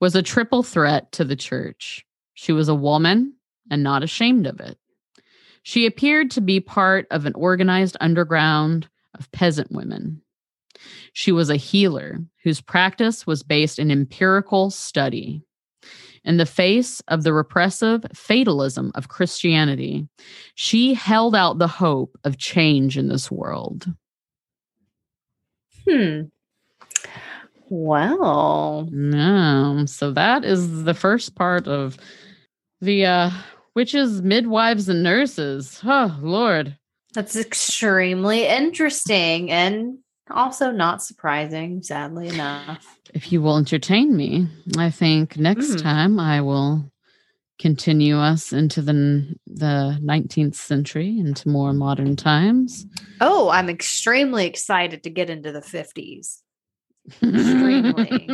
was 0.00 0.16
a 0.16 0.22
triple 0.22 0.64
threat 0.64 1.12
to 1.12 1.22
the 1.22 1.36
church. 1.36 2.04
She 2.34 2.50
was 2.50 2.68
a 2.68 2.74
woman 2.74 3.34
and 3.70 3.84
not 3.84 4.02
ashamed 4.02 4.48
of 4.48 4.58
it. 4.58 4.76
She 5.62 5.86
appeared 5.86 6.32
to 6.32 6.40
be 6.40 6.58
part 6.58 7.06
of 7.12 7.24
an 7.24 7.34
organized 7.34 7.96
underground 8.00 8.88
of 9.16 9.30
peasant 9.30 9.70
women. 9.70 10.20
She 11.12 11.30
was 11.30 11.50
a 11.50 11.56
healer 11.56 12.18
whose 12.42 12.60
practice 12.60 13.28
was 13.28 13.44
based 13.44 13.78
in 13.78 13.92
empirical 13.92 14.70
study 14.70 15.44
in 16.24 16.36
the 16.36 16.46
face 16.46 17.00
of 17.08 17.22
the 17.22 17.32
repressive 17.32 18.04
fatalism 18.14 18.92
of 18.94 19.08
Christianity, 19.08 20.06
she 20.54 20.94
held 20.94 21.34
out 21.34 21.58
the 21.58 21.68
hope 21.68 22.18
of 22.24 22.36
change 22.38 22.98
in 22.98 23.08
this 23.08 23.30
world. 23.30 23.86
Hmm. 25.88 26.22
Well, 27.68 28.88
No, 28.90 29.84
so 29.86 30.10
that 30.12 30.44
is 30.44 30.82
the 30.84 30.94
first 30.94 31.36
part 31.36 31.68
of 31.68 31.96
the 32.80 33.06
uh 33.06 33.30
witches, 33.76 34.22
midwives, 34.22 34.88
and 34.88 35.02
nurses. 35.02 35.80
Oh 35.84 36.18
Lord. 36.20 36.76
that's 37.14 37.36
extremely 37.36 38.46
interesting 38.46 39.50
and 39.50 39.98
also 40.30 40.70
not 40.70 41.02
surprising, 41.02 41.82
sadly 41.82 42.28
enough. 42.28 42.98
If 43.14 43.32
you 43.32 43.42
will 43.42 43.56
entertain 43.56 44.16
me, 44.16 44.48
I 44.78 44.90
think 44.90 45.36
next 45.36 45.70
Mm. 45.76 45.82
time 45.82 46.20
I 46.20 46.40
will 46.40 46.90
continue 47.58 48.16
us 48.18 48.52
into 48.52 48.80
the 48.82 49.36
the 49.46 49.98
19th 50.00 50.54
century, 50.54 51.18
into 51.18 51.48
more 51.48 51.72
modern 51.72 52.16
times. 52.16 52.86
Oh, 53.20 53.50
I'm 53.50 53.68
extremely 53.68 54.46
excited 54.46 55.02
to 55.02 55.10
get 55.10 55.28
into 55.28 55.52
the 55.52 55.60
50s. 55.60 56.42
Extremely. 57.06 58.28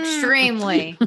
Extremely. 0.00 0.98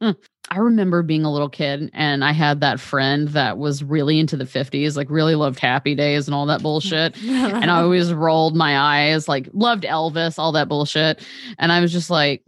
I 0.52 0.58
remember 0.58 1.02
being 1.02 1.24
a 1.24 1.32
little 1.32 1.48
kid 1.48 1.90
and 1.92 2.24
I 2.24 2.32
had 2.32 2.60
that 2.60 2.80
friend 2.80 3.28
that 3.28 3.58
was 3.58 3.84
really 3.84 4.18
into 4.18 4.36
the 4.36 4.44
50s, 4.44 4.96
like 4.96 5.10
really 5.10 5.34
loved 5.34 5.58
Happy 5.60 5.94
Days 5.94 6.26
and 6.26 6.34
all 6.34 6.46
that 6.46 6.62
bullshit. 6.62 7.16
and 7.22 7.70
I 7.70 7.80
always 7.82 8.12
rolled 8.12 8.56
my 8.56 8.78
eyes, 8.78 9.28
like 9.28 9.48
loved 9.52 9.84
Elvis, 9.84 10.38
all 10.38 10.52
that 10.52 10.68
bullshit. 10.68 11.24
And 11.58 11.70
I 11.70 11.80
was 11.80 11.92
just 11.92 12.10
like, 12.10 12.42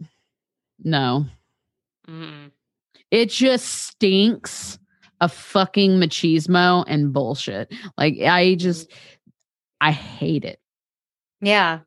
no, 0.83 1.25
Mm. 2.09 2.51
it 3.11 3.29
just 3.29 3.65
stinks 3.65 4.77
of 5.21 5.31
fucking 5.31 5.91
machismo 5.91 6.83
and 6.85 7.13
bullshit. 7.13 7.73
Like, 7.97 8.19
I 8.19 8.55
just, 8.55 8.91
I 9.79 9.91
hate 9.91 10.43
it. 10.43 10.59
Yeah. 11.39 11.79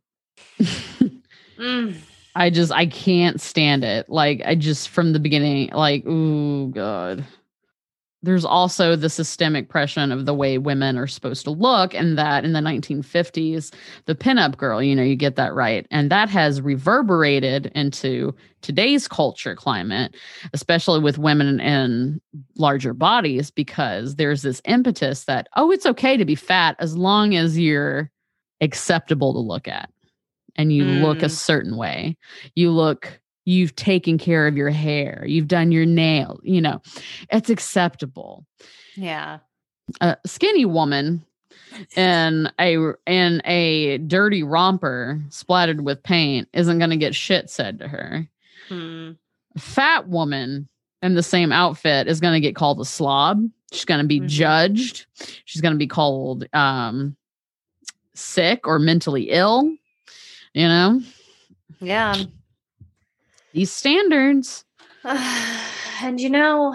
Mm. 1.59 1.97
I 2.35 2.51
just 2.51 2.71
I 2.71 2.87
can't 2.87 3.41
stand 3.41 3.83
it. 3.83 4.11
Like 4.11 4.43
I 4.45 4.55
just 4.55 4.91
from 4.91 5.13
the 5.13 5.19
beginning, 5.19 5.71
like, 5.73 6.07
ooh 6.07 6.69
god. 6.69 7.25
There's 8.23 8.45
also 8.45 8.97
the 8.97 9.09
systemic 9.09 9.69
pressure 9.69 10.01
of 10.01 10.27
the 10.27 10.35
way 10.35 10.59
women 10.59 10.99
are 10.99 11.07
supposed 11.07 11.45
to 11.45 11.51
look, 11.51 11.95
and 11.95 12.19
that 12.19 12.45
in 12.45 12.55
the 12.55 12.61
1950s, 12.61 13.73
the 14.07 14.17
pinup 14.17 14.57
girl, 14.57 14.83
you 14.83 14.97
know, 14.97 15.03
you 15.03 15.15
get 15.15 15.37
that 15.37 15.55
right. 15.55 15.87
And 15.93 16.11
that 16.11 16.29
has 16.29 16.61
reverberated 16.61 17.67
into 17.75 18.35
today's 18.63 19.07
culture 19.07 19.55
climate, 19.55 20.17
especially 20.53 20.99
with 20.99 21.19
women 21.19 21.61
in 21.61 22.21
larger 22.57 22.95
bodies, 22.95 23.51
because 23.51 24.17
there's 24.17 24.43
this 24.43 24.61
impetus 24.65 25.25
that, 25.25 25.47
oh, 25.55 25.71
it's 25.71 25.87
okay 25.87 26.17
to 26.17 26.25
be 26.25 26.35
fat 26.35 26.75
as 26.81 26.97
long 26.97 27.37
as 27.37 27.57
you're 27.59 28.11
acceptable 28.61 29.35
to 29.35 29.39
look 29.39 29.69
at 29.69 29.89
and 30.57 30.73
you 30.73 30.85
look 30.85 31.23
a 31.23 31.27
Mm. 31.27 31.31
certain 31.31 31.77
way. 31.77 32.17
You 32.55 32.71
look, 32.71 33.21
you've 33.45 33.77
taken 33.77 34.19
care 34.19 34.47
of 34.47 34.57
your 34.57 34.71
hair, 34.71 35.25
you've 35.27 35.49
done 35.49 35.71
your 35.73 35.87
nail, 35.87 36.41
you 36.43 36.61
know, 36.61 36.83
it's 37.31 37.49
acceptable. 37.51 38.45
Yeah. 38.97 39.39
A 40.01 40.17
skinny 40.27 40.65
woman 40.65 41.25
in 41.97 42.51
a 42.59 42.77
in 43.07 43.41
a 43.45 43.99
dirty 43.99 44.43
romper 44.43 45.21
splattered 45.31 45.85
with 45.85 46.03
paint 46.03 46.49
isn't 46.53 46.79
going 46.79 46.91
to 46.91 46.97
get 46.97 47.15
shit 47.15 47.49
said 47.51 47.79
to 47.79 47.89
her. 47.89 48.27
Mm. 48.69 49.17
Fat 49.59 50.09
woman 50.09 50.69
in 51.03 51.15
the 51.15 51.23
same 51.23 51.53
outfit 51.53 52.09
is 52.09 52.21
going 52.21 52.35
to 52.35 52.41
get 52.41 52.57
called 52.57 52.81
a 52.81 52.85
slob. 52.85 53.47
She's 53.73 53.85
going 53.85 54.01
to 54.01 54.07
be 54.07 54.21
Mhm. 54.21 54.29
judged. 54.29 55.07
She's 55.45 55.61
going 55.63 55.75
to 55.75 55.79
be 55.79 55.87
called 55.87 56.47
um 56.53 57.17
sick 58.15 58.67
or 58.67 58.79
mentally 58.79 59.31
ill. 59.31 59.71
You 60.57 60.69
know, 60.69 61.03
Yeah. 61.81 62.17
these 63.53 63.71
standards. 63.71 64.65
and 65.05 66.19
you 66.19 66.31
know, 66.31 66.75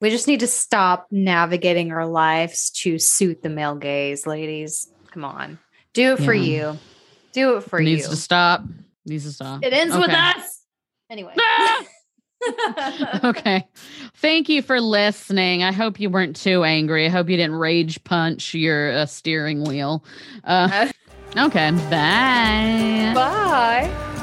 we 0.00 0.10
just 0.10 0.28
need 0.28 0.38
to 0.40 0.46
stop 0.46 1.08
navigating 1.10 1.90
our 1.90 2.06
lives 2.06 2.70
to 2.82 3.00
suit 3.00 3.42
the 3.42 3.48
male 3.48 3.74
gaze, 3.74 4.28
ladies. 4.28 4.92
Come 5.10 5.24
on. 5.24 5.58
Do 5.92 6.12
it 6.12 6.20
for 6.20 6.32
Yeah. 6.32 6.72
you. 6.72 6.78
Do 7.32 7.56
it 7.56 7.64
for 7.64 7.80
Needs 7.80 8.04
you. 8.04 8.10
to 8.10 8.16
stop. 8.16 8.62
Needs 9.04 9.24
to 9.24 9.32
stop. 9.32 9.64
It 9.64 9.72
ends 9.72 9.96
with 9.96 10.10
us. 10.10 10.60
Anyway. 11.10 11.34
okay. 13.24 13.66
Thank 14.18 14.48
you 14.48 14.62
for 14.62 14.80
listening. 14.80 15.64
I 15.64 15.72
hope 15.72 15.98
you 15.98 16.10
weren't 16.10 16.36
too 16.36 16.62
angry. 16.62 17.06
I 17.06 17.08
hope 17.08 17.28
you 17.28 17.36
didn't 17.36 17.56
rage 17.56 18.04
punch 18.04 18.54
your 18.54 18.92
uh, 18.92 19.06
steering 19.06 19.64
wheel. 19.64 20.04
Uh, 20.44 20.92
okay. 21.36 21.70
Bye. 21.90 23.12
Bye. 23.14 24.16